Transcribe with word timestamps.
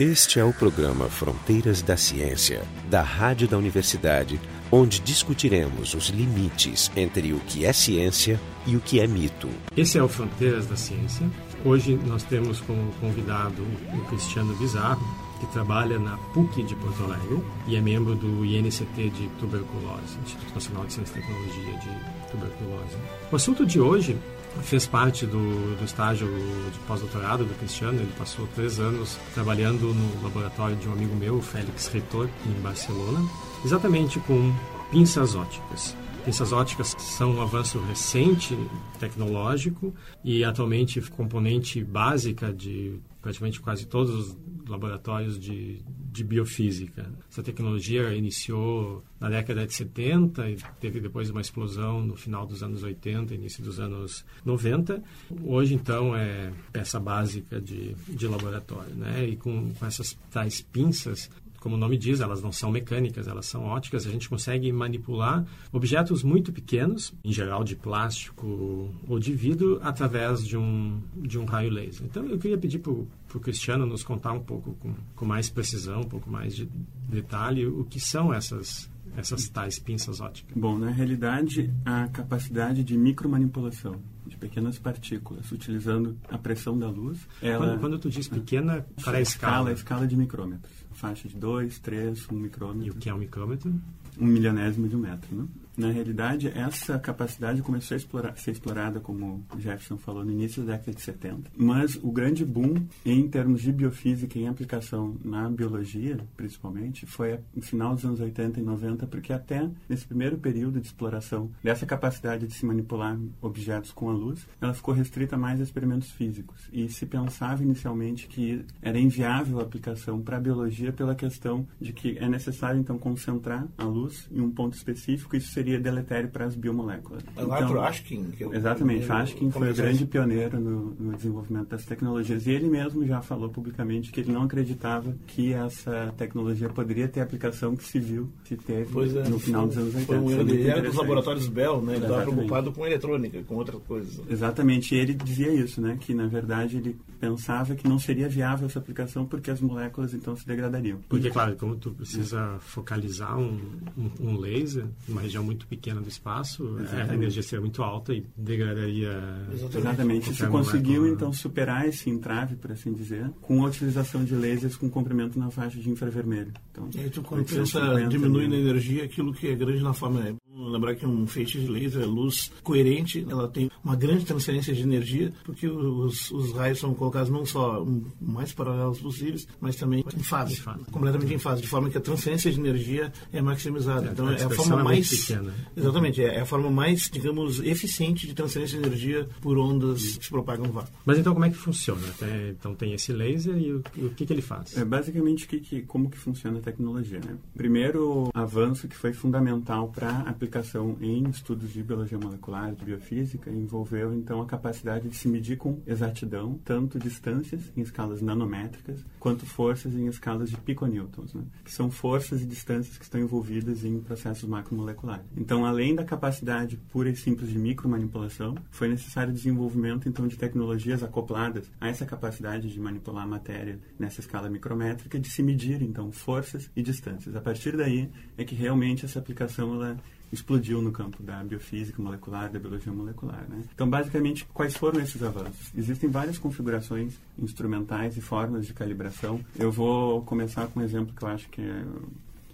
Este 0.00 0.38
é 0.38 0.44
o 0.44 0.52
programa 0.52 1.08
Fronteiras 1.08 1.82
da 1.82 1.96
Ciência, 1.96 2.62
da 2.88 3.02
Rádio 3.02 3.48
da 3.48 3.58
Universidade, 3.58 4.40
onde 4.70 5.00
discutiremos 5.00 5.92
os 5.92 6.06
limites 6.10 6.88
entre 6.94 7.32
o 7.32 7.40
que 7.40 7.66
é 7.66 7.72
ciência 7.72 8.40
e 8.64 8.76
o 8.76 8.80
que 8.80 9.00
é 9.00 9.08
mito. 9.08 9.48
Esse 9.76 9.98
é 9.98 10.02
o 10.02 10.06
Fronteiras 10.06 10.68
da 10.68 10.76
Ciência. 10.76 11.28
Hoje 11.64 11.98
nós 12.06 12.22
temos 12.22 12.60
como 12.60 12.92
convidado 13.00 13.66
o 13.92 14.04
Cristiano 14.08 14.54
Bizarro, 14.54 15.02
que 15.40 15.46
trabalha 15.48 15.98
na 15.98 16.16
PUC 16.32 16.62
de 16.62 16.76
Porto 16.76 17.02
Alegre 17.02 17.42
e 17.66 17.74
é 17.74 17.80
membro 17.80 18.14
do 18.14 18.44
INCT 18.44 19.10
de 19.10 19.28
tuberculose, 19.40 20.16
Instituto 20.22 20.54
Nacional 20.54 20.86
de 20.86 20.92
Ciência 20.92 21.18
e 21.18 21.22
Tecnologia 21.22 21.78
de 21.80 22.30
Tuberculose. 22.30 22.96
O 23.32 23.34
assunto 23.34 23.66
de 23.66 23.80
hoje 23.80 24.16
fez 24.62 24.86
parte 24.86 25.26
do, 25.26 25.76
do 25.76 25.84
estágio 25.84 26.28
de 26.72 26.78
pós-doutorado 26.80 27.44
do 27.44 27.54
Cristiano. 27.54 28.00
Ele 28.00 28.12
passou 28.18 28.46
três 28.54 28.78
anos 28.78 29.18
trabalhando 29.34 29.94
no 29.94 30.22
laboratório 30.22 30.76
de 30.76 30.88
um 30.88 30.92
amigo 30.92 31.14
meu, 31.14 31.40
Félix 31.40 31.88
Ritor, 31.88 32.28
em 32.46 32.60
Barcelona, 32.60 33.26
exatamente 33.64 34.18
com 34.20 34.52
pinças 34.90 35.34
óticas. 35.34 35.96
Pinças 36.24 36.52
óticas 36.52 36.94
são 36.98 37.36
um 37.36 37.42
avanço 37.42 37.78
recente 37.80 38.58
tecnológico 38.98 39.94
e 40.22 40.44
atualmente 40.44 41.00
componente 41.00 41.82
básica 41.82 42.52
de 42.52 43.00
praticamente 43.28 43.60
quase 43.60 43.86
todos 43.86 44.10
os 44.10 44.38
laboratórios 44.66 45.38
de, 45.38 45.82
de 46.10 46.24
biofísica. 46.24 47.12
Essa 47.30 47.42
tecnologia 47.42 48.14
iniciou 48.14 49.04
na 49.20 49.28
década 49.28 49.66
de 49.66 49.74
70 49.74 50.50
e 50.50 50.56
teve 50.80 50.98
depois 50.98 51.28
uma 51.28 51.42
explosão 51.42 52.00
no 52.00 52.16
final 52.16 52.46
dos 52.46 52.62
anos 52.62 52.82
80, 52.82 53.34
início 53.34 53.62
dos 53.62 53.78
anos 53.78 54.24
90. 54.46 55.02
Hoje, 55.44 55.74
então, 55.74 56.16
é 56.16 56.50
peça 56.72 56.98
básica 56.98 57.60
de, 57.60 57.94
de 58.08 58.26
laboratório. 58.26 58.94
Né? 58.94 59.28
E 59.28 59.36
com, 59.36 59.74
com 59.74 59.84
essas 59.84 60.18
tais 60.30 60.62
pinças, 60.62 61.30
como 61.60 61.74
o 61.74 61.78
nome 61.78 61.98
diz, 61.98 62.20
elas 62.20 62.42
não 62.42 62.52
são 62.52 62.70
mecânicas, 62.70 63.26
elas 63.26 63.46
são 63.46 63.64
óticas. 63.64 64.06
A 64.06 64.10
gente 64.10 64.28
consegue 64.28 64.70
manipular 64.72 65.44
objetos 65.72 66.22
muito 66.22 66.52
pequenos, 66.52 67.12
em 67.24 67.32
geral 67.32 67.64
de 67.64 67.74
plástico 67.74 68.90
ou 69.06 69.18
de 69.18 69.32
vidro, 69.32 69.78
através 69.82 70.46
de 70.46 70.56
um, 70.56 71.00
de 71.16 71.38
um 71.38 71.44
raio 71.44 71.70
laser. 71.70 72.06
Então, 72.06 72.24
eu 72.26 72.38
queria 72.38 72.56
pedir 72.56 72.78
para 72.78 72.92
o 72.92 73.08
Cristiano 73.38 73.84
nos 73.84 74.02
contar 74.02 74.32
um 74.32 74.40
pouco 74.40 74.74
com, 74.74 74.94
com 75.14 75.24
mais 75.26 75.50
precisão, 75.50 76.00
um 76.00 76.08
pouco 76.08 76.30
mais 76.30 76.56
de 76.56 76.66
detalhe, 77.08 77.66
o 77.66 77.84
que 77.84 78.00
são 78.00 78.32
essas 78.32 78.90
essas 79.16 79.48
tais 79.48 79.78
pinças 79.78 80.20
óticas? 80.20 80.56
Bom, 80.56 80.78
na 80.78 80.90
realidade, 80.90 81.72
a 81.84 82.06
capacidade 82.08 82.84
de 82.84 82.96
micromanipulação 82.96 83.96
de 84.26 84.36
pequenas 84.36 84.78
partículas, 84.78 85.50
utilizando 85.50 86.16
a 86.28 86.38
pressão 86.38 86.78
da 86.78 86.88
luz. 86.88 87.26
Ela, 87.42 87.66
quando, 87.66 87.80
quando 87.80 87.98
tu 87.98 88.10
diz 88.10 88.28
pequena, 88.28 88.86
para 89.02 89.18
a 89.18 89.20
escala? 89.20 89.72
Escala, 89.72 89.72
escala 89.72 90.06
de 90.06 90.16
micrômetros. 90.16 90.72
Faixa 90.92 91.28
de 91.28 91.36
2, 91.36 91.78
3, 91.78 92.28
1 92.30 92.34
micrômetro. 92.34 92.86
E 92.86 92.90
o 92.90 92.94
que 92.94 93.08
é 93.08 93.14
um 93.14 93.18
micrômetro? 93.18 93.74
Um 94.20 94.26
milionésimo 94.26 94.88
de 94.88 94.96
um 94.96 95.00
metro, 95.00 95.34
né? 95.34 95.46
Na 95.78 95.92
realidade, 95.92 96.48
essa 96.48 96.98
capacidade 96.98 97.62
começou 97.62 97.94
a 97.94 97.98
explorar, 97.98 98.36
ser 98.36 98.50
explorada, 98.50 98.98
como 98.98 99.46
o 99.54 99.60
Jefferson 99.60 99.96
falou, 99.96 100.24
no 100.24 100.32
início 100.32 100.64
da 100.64 100.72
década 100.72 100.92
de 100.92 101.00
70. 101.00 101.52
Mas 101.56 101.94
o 102.02 102.10
grande 102.10 102.44
boom 102.44 102.84
em 103.06 103.28
termos 103.28 103.62
de 103.62 103.70
biofísica 103.70 104.36
em 104.36 104.48
aplicação 104.48 105.16
na 105.24 105.48
biologia, 105.48 106.18
principalmente, 106.36 107.06
foi 107.06 107.38
no 107.54 107.62
final 107.62 107.94
dos 107.94 108.04
anos 108.04 108.18
80 108.18 108.58
e 108.58 108.62
90, 108.64 109.06
porque 109.06 109.32
até 109.32 109.70
nesse 109.88 110.04
primeiro 110.04 110.36
período 110.38 110.80
de 110.80 110.88
exploração 110.88 111.48
dessa 111.62 111.86
capacidade 111.86 112.48
de 112.48 112.54
se 112.54 112.66
manipular 112.66 113.16
objetos 113.40 113.92
com 113.92 114.10
a 114.10 114.12
luz, 114.12 114.48
ela 114.60 114.74
ficou 114.74 114.92
restrita 114.92 115.36
mais 115.36 115.60
a 115.60 115.62
experimentos 115.62 116.10
físicos. 116.10 116.68
E 116.72 116.88
se 116.88 117.06
pensava 117.06 117.62
inicialmente 117.62 118.26
que 118.26 118.64
era 118.82 118.98
inviável 118.98 119.60
a 119.60 119.62
aplicação 119.62 120.20
para 120.20 120.38
a 120.38 120.40
biologia 120.40 120.92
pela 120.92 121.14
questão 121.14 121.64
de 121.80 121.92
que 121.92 122.18
é 122.18 122.28
necessário, 122.28 122.80
então, 122.80 122.98
concentrar 122.98 123.64
a 123.78 123.84
luz 123.84 124.28
em 124.32 124.40
um 124.40 124.50
ponto 124.50 124.76
específico. 124.76 125.36
Isso 125.36 125.52
seria 125.52 125.67
seria 125.68 125.78
deletério 125.78 126.28
para 126.30 126.46
as 126.46 126.54
biomoléculas. 126.54 127.22
É 127.36 127.44
o 127.44 127.52
Arthur 127.52 127.78
Ashkin. 127.78 128.30
Que 128.30 128.44
eu, 128.44 128.54
exatamente, 128.54 129.06
eu, 129.06 129.14
Ashkin 129.14 129.50
foi 129.50 129.70
o 129.70 129.74
grande 129.74 130.06
pioneiro 130.06 130.58
no, 130.58 130.94
no, 130.98 131.16
desenvolvimento 131.16 131.68
das 131.68 131.84
tecnologias. 131.84 132.46
E 132.46 132.50
ele 132.50 132.68
mesmo 132.68 133.06
já 133.06 133.20
falou 133.20 133.48
publicamente 133.50 134.10
que 134.10 134.20
ele 134.20 134.32
não 134.32 134.44
acreditava 134.44 135.14
que 135.26 135.52
essa 135.52 136.12
tecnologia 136.16 136.68
poderia 136.68 137.06
ter 137.08 137.20
a 137.20 137.24
aplicação 137.24 137.76
que 137.76 137.84
se 137.84 137.98
viu, 137.98 138.28
se 138.44 138.56
teve 138.56 139.18
é, 139.18 139.28
no 139.28 139.38
final 139.38 139.66
dos 139.66 139.76
anos 139.76 139.94
80. 139.94 140.06
Foi 140.06 140.18
um, 140.18 140.40
ele 140.40 140.68
era 140.68 140.82
dos 140.82 140.94
laboratórios 140.94 141.48
Bell, 141.48 141.82
né? 141.82 141.96
ele 141.96 142.04
estava 142.04 142.22
preocupado 142.22 142.72
com 142.72 142.86
eletrônica, 142.86 143.42
com 143.42 143.56
outras 143.56 143.82
coisas. 143.82 144.20
Exatamente, 144.30 144.94
e 144.94 144.98
ele 144.98 145.14
dizia 145.14 145.52
isso, 145.52 145.80
né? 145.80 145.98
que 146.00 146.14
na 146.14 146.26
verdade 146.26 146.78
ele 146.78 146.96
pensava 147.20 147.74
que 147.74 147.88
não 147.88 147.98
seria 147.98 148.28
viável 148.28 148.66
essa 148.66 148.78
aplicação 148.78 149.26
porque 149.26 149.50
as 149.50 149.60
moléculas 149.60 150.14
então 150.14 150.36
se 150.36 150.46
degradariam. 150.46 151.00
Porque, 151.08 151.30
claro, 151.30 151.56
como 151.56 151.76
tu 151.76 151.90
precisa 151.90 152.58
focalizar 152.60 153.36
um, 153.38 153.58
um, 153.96 154.10
um 154.20 154.38
laser, 154.38 154.86
uma 155.08 155.20
região 155.20 155.42
muito 155.42 155.57
muito 155.58 155.66
pequena 155.66 156.00
do 156.00 156.08
espaço, 156.08 156.62
Exatamente. 156.78 157.10
a 157.10 157.14
energia 157.14 157.42
seria 157.42 157.60
muito 157.60 157.82
alta 157.82 158.14
e 158.14 158.24
degradaria. 158.36 159.10
Exatamente. 159.52 160.32
Se 160.32 160.46
conseguiu, 160.46 161.06
então, 161.06 161.32
superar 161.32 161.88
esse 161.88 162.08
entrave, 162.08 162.54
por 162.54 162.70
assim 162.70 162.92
dizer, 162.92 163.28
com 163.40 163.64
a 163.64 163.68
utilização 163.68 164.24
de 164.24 164.34
lasers 164.34 164.76
com 164.76 164.88
comprimento 164.88 165.38
na 165.38 165.50
faixa 165.50 165.78
de 165.78 165.90
infravermelho. 165.90 166.52
Então, 166.70 166.88
e 166.94 167.00
aí 167.00 167.10
tu, 167.10 167.22
quando 167.22 167.44
pensa, 167.44 167.80
diminui 168.08 168.46
na 168.46 168.56
energia 168.56 169.04
aquilo 169.04 169.34
que 169.34 169.48
é 169.48 169.54
grande 169.54 169.82
na 169.82 169.92
forma 169.92 170.36
lembrar 170.66 170.94
que 170.96 171.06
um 171.06 171.26
feixe 171.26 171.60
de 171.60 171.68
laser, 171.68 172.06
luz 172.06 172.50
coerente, 172.62 173.24
ela 173.28 173.48
tem 173.48 173.70
uma 173.84 173.94
grande 173.94 174.24
transferência 174.24 174.74
de 174.74 174.82
energia, 174.82 175.32
porque 175.44 175.68
os, 175.68 176.30
os 176.30 176.52
raios 176.52 176.78
são 176.78 176.92
colocados 176.94 177.30
não 177.30 177.46
só 177.46 177.86
mais 178.20 178.52
paralelos 178.52 178.98
possíveis, 179.00 179.46
mas 179.60 179.76
também 179.76 180.04
em 180.14 180.22
fase, 180.22 180.54
em 180.54 180.56
fase, 180.56 180.84
completamente 180.90 181.34
em 181.34 181.38
fase, 181.38 181.62
de 181.62 181.68
forma 181.68 181.88
que 181.90 181.98
a 181.98 182.00
transferência 182.00 182.50
de 182.50 182.58
energia 182.58 183.12
é 183.32 183.40
maximizada. 183.40 184.08
É, 184.08 184.12
então 184.12 184.30
é 184.30 184.42
a 184.42 184.50
forma 184.50 184.80
é 184.80 184.82
mais 184.82 185.08
pequena. 185.08 185.47
Exatamente 185.76 186.22
é, 186.22 186.40
a 186.40 186.46
forma 186.46 186.70
mais, 186.70 187.10
digamos, 187.10 187.60
eficiente 187.60 188.26
de 188.26 188.34
transferência 188.34 188.78
de 188.78 188.86
energia 188.86 189.28
por 189.40 189.58
ondas 189.58 190.16
que 190.16 190.24
se 190.24 190.30
propagam 190.30 190.66
no 190.66 190.72
vácuo. 190.72 190.92
Mas 191.04 191.18
então 191.18 191.32
como 191.32 191.44
é 191.44 191.50
que 191.50 191.56
funciona? 191.56 192.06
Tem, 192.18 192.50
então 192.50 192.74
tem 192.74 192.92
esse 192.92 193.12
laser 193.12 193.56
e 193.56 193.72
o, 193.72 193.78
o 193.78 194.10
que, 194.10 194.26
que 194.26 194.32
ele 194.32 194.42
faz? 194.42 194.76
É 194.76 194.84
basicamente 194.84 195.46
que, 195.46 195.60
que, 195.60 195.82
como 195.82 196.10
que 196.10 196.18
funciona 196.18 196.58
a 196.58 196.62
tecnologia. 196.62 197.20
Né? 197.20 197.36
Primeiro 197.56 198.30
avanço 198.34 198.88
que 198.88 198.96
foi 198.96 199.12
fundamental 199.12 199.88
para 199.88 200.20
aplicação 200.20 200.96
em 201.00 201.28
estudos 201.28 201.72
de 201.72 201.82
biologia 201.82 202.18
molecular, 202.18 202.74
de 202.74 202.84
biofísica, 202.84 203.50
envolveu 203.50 204.12
então 204.12 204.40
a 204.40 204.46
capacidade 204.46 205.08
de 205.08 205.16
se 205.16 205.28
medir 205.28 205.56
com 205.56 205.80
exatidão 205.86 206.58
tanto 206.64 206.98
distâncias 206.98 207.60
em 207.76 207.80
escalas 207.80 208.20
nanométricas 208.20 209.04
quanto 209.18 209.46
forças 209.46 209.94
em 209.94 210.06
escalas 210.06 210.50
de 210.50 210.56
piconewtons, 210.56 211.34
né? 211.34 211.42
que 211.64 211.72
são 211.72 211.90
forças 211.90 212.42
e 212.42 212.46
distâncias 212.46 212.96
que 212.96 213.04
estão 213.04 213.20
envolvidas 213.20 213.84
em 213.84 214.00
processos 214.00 214.48
macromoleculares. 214.48 215.26
Então, 215.36 215.64
além 215.64 215.94
da 215.94 216.04
capacidade 216.04 216.76
pura 216.90 217.10
e 217.10 217.16
simples 217.16 217.50
de 217.50 217.58
micromanipulação, 217.58 218.56
foi 218.70 218.88
necessário 218.88 219.32
desenvolvimento 219.32 220.08
então 220.08 220.26
de 220.26 220.36
tecnologias 220.36 221.02
acopladas 221.02 221.70
a 221.80 221.88
essa 221.88 222.04
capacidade 222.04 222.72
de 222.72 222.80
manipular 222.80 223.24
a 223.24 223.26
matéria 223.26 223.78
nessa 223.98 224.20
escala 224.20 224.48
micrométrica, 224.48 225.18
de 225.18 225.30
se 225.30 225.42
medir 225.42 225.82
então 225.82 226.10
forças 226.10 226.70
e 226.74 226.82
distâncias. 226.82 227.36
A 227.36 227.40
partir 227.40 227.76
daí 227.76 228.10
é 228.36 228.44
que 228.44 228.54
realmente 228.54 229.04
essa 229.04 229.18
aplicação 229.18 229.74
ela 229.74 229.96
explodiu 230.32 230.82
no 230.82 230.92
campo 230.92 231.22
da 231.22 231.42
biofísica 231.42 232.02
molecular, 232.02 232.50
da 232.50 232.58
biologia 232.58 232.92
molecular. 232.92 233.46
Né? 233.48 233.62
Então, 233.74 233.88
basicamente, 233.88 234.44
quais 234.52 234.76
foram 234.76 235.00
esses 235.00 235.22
avanços? 235.22 235.72
Existem 235.74 236.08
várias 236.08 236.38
configurações 236.38 237.14
instrumentais 237.38 238.16
e 238.16 238.20
formas 238.20 238.66
de 238.66 238.74
calibração. 238.74 239.40
Eu 239.58 239.72
vou 239.72 240.22
começar 240.22 240.66
com 240.68 240.80
um 240.80 240.82
exemplo 240.82 241.14
que 241.14 241.22
eu 241.22 241.28
acho 241.28 241.48
que 241.48 241.62
é 241.62 241.84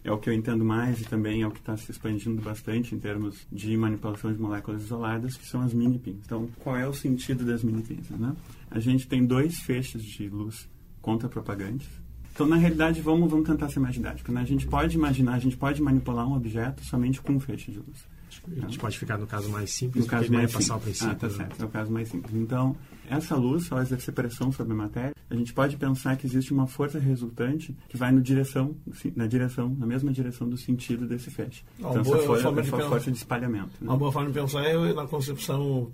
é 0.05 0.13
o 0.13 0.19
que 0.19 0.29
eu 0.29 0.35
entendo 0.35 0.65
mais 0.65 1.01
e 1.01 1.05
também 1.05 1.43
é 1.43 1.47
o 1.47 1.51
que 1.51 1.59
está 1.59 1.77
se 1.77 1.91
expandindo 1.91 2.41
bastante 2.43 2.95
em 2.95 2.99
termos 2.99 3.47
de 3.51 3.77
manipulação 3.77 4.33
de 4.33 4.39
moléculas 4.39 4.83
isoladas, 4.83 5.37
que 5.37 5.47
são 5.47 5.63
as 5.63 5.73
mini-pins. 5.73 6.19
Então, 6.25 6.49
qual 6.61 6.77
é 6.77 6.87
o 6.87 6.93
sentido 6.93 7.45
das 7.45 7.65
mini-pins? 7.65 8.11
Né? 8.11 8.37
A 8.71 8.79
gente 8.79 9.09
tem 9.09 9.25
dois 9.25 9.59
feixes 9.61 10.05
de 10.05 10.29
luz 10.29 10.69
contra-propagantes, 11.01 11.89
então, 12.35 12.49
na 12.49 12.57
realidade, 12.57 13.01
vamos, 13.01 13.31
vamos 13.31 13.47
tentar 13.47 13.69
ser 13.69 13.79
mais 13.79 13.95
didático. 13.95 14.33
Né? 14.33 14.41
A 14.41 14.45
gente 14.45 14.67
pode 14.67 14.97
imaginar, 14.97 15.35
a 15.35 15.39
gente 15.39 15.57
pode 15.57 15.81
manipular 15.81 16.27
um 16.29 16.35
objeto 16.35 16.85
somente 16.85 17.23
com 17.23 17.35
um 17.35 17.39
feixe 17.39 17.71
de 17.71 17.79
luz. 17.79 18.05
A 18.57 18.61
gente 18.61 18.79
pode 18.79 18.99
ficar 18.99 19.19
no 19.19 19.27
caso 19.27 19.49
mais 19.49 19.71
simples, 19.73 20.05
no 20.05 20.11
caso 20.11 20.33
mais 20.33 20.53
passar 20.53 20.77
o 20.77 20.81
princípio. 20.81 21.11
Ah, 21.11 21.15
tá 21.15 21.31
certo, 21.31 21.63
é 21.63 21.65
o 21.65 21.69
caso 21.69 21.91
mais 21.91 22.09
simples. 22.09 22.35
Então, 22.35 22.77
essa 23.09 23.37
luz, 23.37 23.71
ao 23.71 23.81
exercer 23.81 24.15
pressão 24.15 24.51
sobre 24.51 24.73
a 24.73 24.77
matéria, 24.77 25.15
a 25.29 25.35
gente 25.35 25.53
pode 25.53 25.77
pensar 25.77 26.17
que 26.17 26.27
existe 26.27 26.53
uma 26.53 26.67
força 26.67 26.99
resultante 26.99 27.77
que 27.89 27.97
vai 27.97 28.11
no 28.11 28.21
direção, 28.21 28.77
na 29.15 29.27
direção, 29.27 29.75
na 29.79 29.87
mesma 29.87 30.13
direção 30.13 30.49
do 30.49 30.57
sentido 30.57 31.07
desse 31.07 31.31
feixe. 31.31 31.63
Então, 31.79 32.03
boa 32.03 32.19
essa 32.19 32.27
forma, 32.27 32.63
de 32.63 32.71
força, 32.71 32.89
força 32.89 33.11
de 33.11 33.17
espalhamento. 33.19 33.73
Né? 33.81 33.89
Uma 33.89 33.97
boa 33.97 34.13
forma 34.13 34.29
de 34.29 34.35
pensar 34.35 34.65
é 34.65 34.93
na 34.93 35.07
concepção 35.07 35.91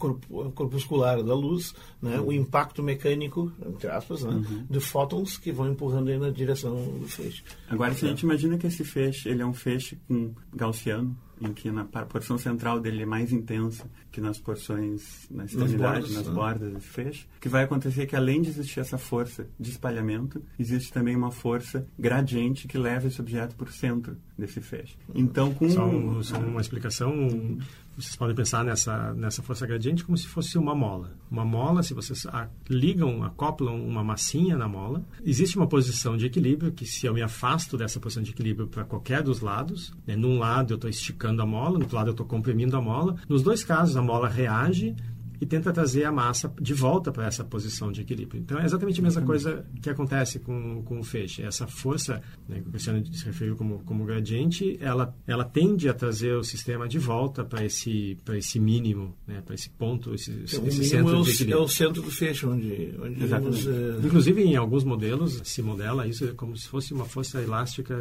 corpuscular 0.54 1.22
da 1.22 1.34
luz, 1.34 1.74
né? 2.00 2.20
Uhum. 2.20 2.28
o 2.28 2.32
impacto 2.32 2.82
mecânico, 2.82 3.52
entre 3.66 3.88
aspas, 3.88 4.22
né? 4.22 4.30
Uhum. 4.30 4.66
de 4.68 4.80
fótons 4.80 5.36
que 5.36 5.52
vão 5.52 5.70
empurrando 5.70 6.10
ele 6.10 6.18
na 6.18 6.30
direção 6.30 6.74
do 6.74 7.08
feixe. 7.08 7.42
Agora, 7.68 7.94
se 7.94 8.04
a 8.04 8.08
gente 8.08 8.22
imagina 8.22 8.56
que 8.56 8.66
esse 8.66 8.84
feixe 8.84 9.28
ele 9.28 9.42
é 9.42 9.46
um 9.46 9.54
feixe 9.54 9.98
com 10.06 10.32
gaussiano, 10.54 11.16
em 11.40 11.52
que 11.52 11.70
na 11.70 11.84
porção 11.84 12.36
central 12.36 12.80
dele 12.80 13.02
é 13.02 13.06
mais 13.06 13.32
intensa 13.32 13.88
que 14.10 14.20
nas 14.20 14.38
porções, 14.38 15.26
na 15.30 15.44
extremidade, 15.44 15.76
nas 15.76 15.82
bordas, 15.82 16.14
nas 16.14 16.26
né? 16.26 16.32
bordas 16.32 16.84
feixe. 16.84 17.26
O 17.36 17.40
que 17.40 17.48
vai 17.48 17.64
acontecer 17.64 18.02
é 18.02 18.06
que 18.06 18.16
além 18.16 18.42
de 18.42 18.50
existir 18.50 18.80
essa 18.80 18.98
força 18.98 19.46
de 19.58 19.70
espalhamento, 19.70 20.42
existe 20.58 20.92
também 20.92 21.16
uma 21.16 21.30
força 21.30 21.86
gradiente 21.98 22.68
que 22.68 22.76
leva 22.76 23.06
esse 23.06 23.20
objeto 23.20 23.54
para 23.56 23.68
o 23.68 23.72
centro 23.72 24.16
desse 24.40 24.60
feixe. 24.60 24.96
Então, 25.14 25.52
com... 25.54 25.68
Só, 25.70 25.88
só 26.22 26.38
uma 26.38 26.60
explicação 26.60 27.58
vocês 28.00 28.16
podem 28.16 28.34
pensar 28.34 28.64
nessa, 28.64 29.12
nessa 29.14 29.42
força 29.42 29.66
gradiente 29.66 30.04
como 30.04 30.16
se 30.16 30.26
fosse 30.26 30.56
uma 30.56 30.74
mola. 30.74 31.12
Uma 31.30 31.44
mola, 31.44 31.82
se 31.82 31.92
vocês 31.92 32.26
ligam, 32.68 33.22
acoplam 33.22 33.74
uma 33.74 34.02
massinha 34.02 34.56
na 34.56 34.66
mola, 34.66 35.04
existe 35.24 35.56
uma 35.56 35.66
posição 35.66 36.16
de 36.16 36.26
equilíbrio 36.26 36.72
que 36.72 36.86
se 36.86 37.06
eu 37.06 37.12
me 37.12 37.20
afasto 37.20 37.76
dessa 37.76 38.00
posição 38.00 38.22
de 38.22 38.30
equilíbrio 38.30 38.66
para 38.66 38.84
qualquer 38.84 39.22
dos 39.22 39.40
lados, 39.40 39.92
né, 40.06 40.16
num 40.16 40.38
lado 40.38 40.72
eu 40.72 40.76
estou 40.76 40.88
esticando 40.88 41.42
a 41.42 41.46
mola, 41.46 41.74
no 41.74 41.80
outro 41.80 41.96
lado 41.96 42.08
eu 42.08 42.12
estou 42.12 42.26
comprimindo 42.26 42.76
a 42.76 42.80
mola, 42.80 43.16
nos 43.28 43.42
dois 43.42 43.62
casos 43.62 43.96
a 43.96 44.02
mola 44.02 44.28
reage 44.28 44.94
e 45.40 45.46
tenta 45.46 45.72
trazer 45.72 46.04
a 46.04 46.12
massa 46.12 46.52
de 46.60 46.74
volta 46.74 47.10
para 47.10 47.26
essa 47.26 47.42
posição 47.42 47.90
de 47.90 48.02
equilíbrio. 48.02 48.40
Então 48.40 48.58
é 48.58 48.64
exatamente 48.64 49.00
a 49.00 49.02
mesma 49.02 49.22
coisa 49.22 49.64
que 49.80 49.88
acontece 49.88 50.38
com, 50.38 50.82
com 50.82 51.00
o 51.00 51.02
feixe. 51.02 51.42
Essa 51.42 51.66
força, 51.66 52.20
né, 52.48 52.60
que 52.60 52.68
o 52.68 52.70
Cristiano 52.70 53.02
se 53.12 53.24
referiu 53.24 53.56
como, 53.56 53.78
como 53.80 54.04
gradiente, 54.04 54.76
ela, 54.80 55.14
ela 55.26 55.44
tende 55.44 55.88
a 55.88 55.94
trazer 55.94 56.34
o 56.34 56.44
sistema 56.44 56.86
de 56.86 56.98
volta 56.98 57.42
para 57.44 57.64
esse, 57.64 58.18
esse 58.34 58.60
mínimo, 58.60 59.14
né, 59.26 59.40
para 59.40 59.54
esse 59.54 59.70
ponto, 59.70 60.14
esse, 60.14 60.30
então, 60.30 60.66
esse 60.66 60.84
centro 60.84 61.14
é 61.14 61.18
o, 61.18 61.22
de 61.22 61.30
equilíbrio. 61.30 61.58
É 61.58 61.62
o 61.62 61.68
centro 61.68 62.02
do 62.02 62.10
feixe, 62.10 62.46
onde, 62.46 62.94
onde 63.00 63.24
Exatamente. 63.24 63.68
é... 63.68 64.06
Inclusive, 64.06 64.42
em 64.42 64.56
alguns 64.56 64.84
modelos, 64.84 65.40
se 65.44 65.62
modela 65.62 66.06
isso 66.06 66.34
como 66.34 66.56
se 66.56 66.68
fosse 66.68 66.92
uma 66.92 67.04
força 67.04 67.40
elástica 67.40 67.94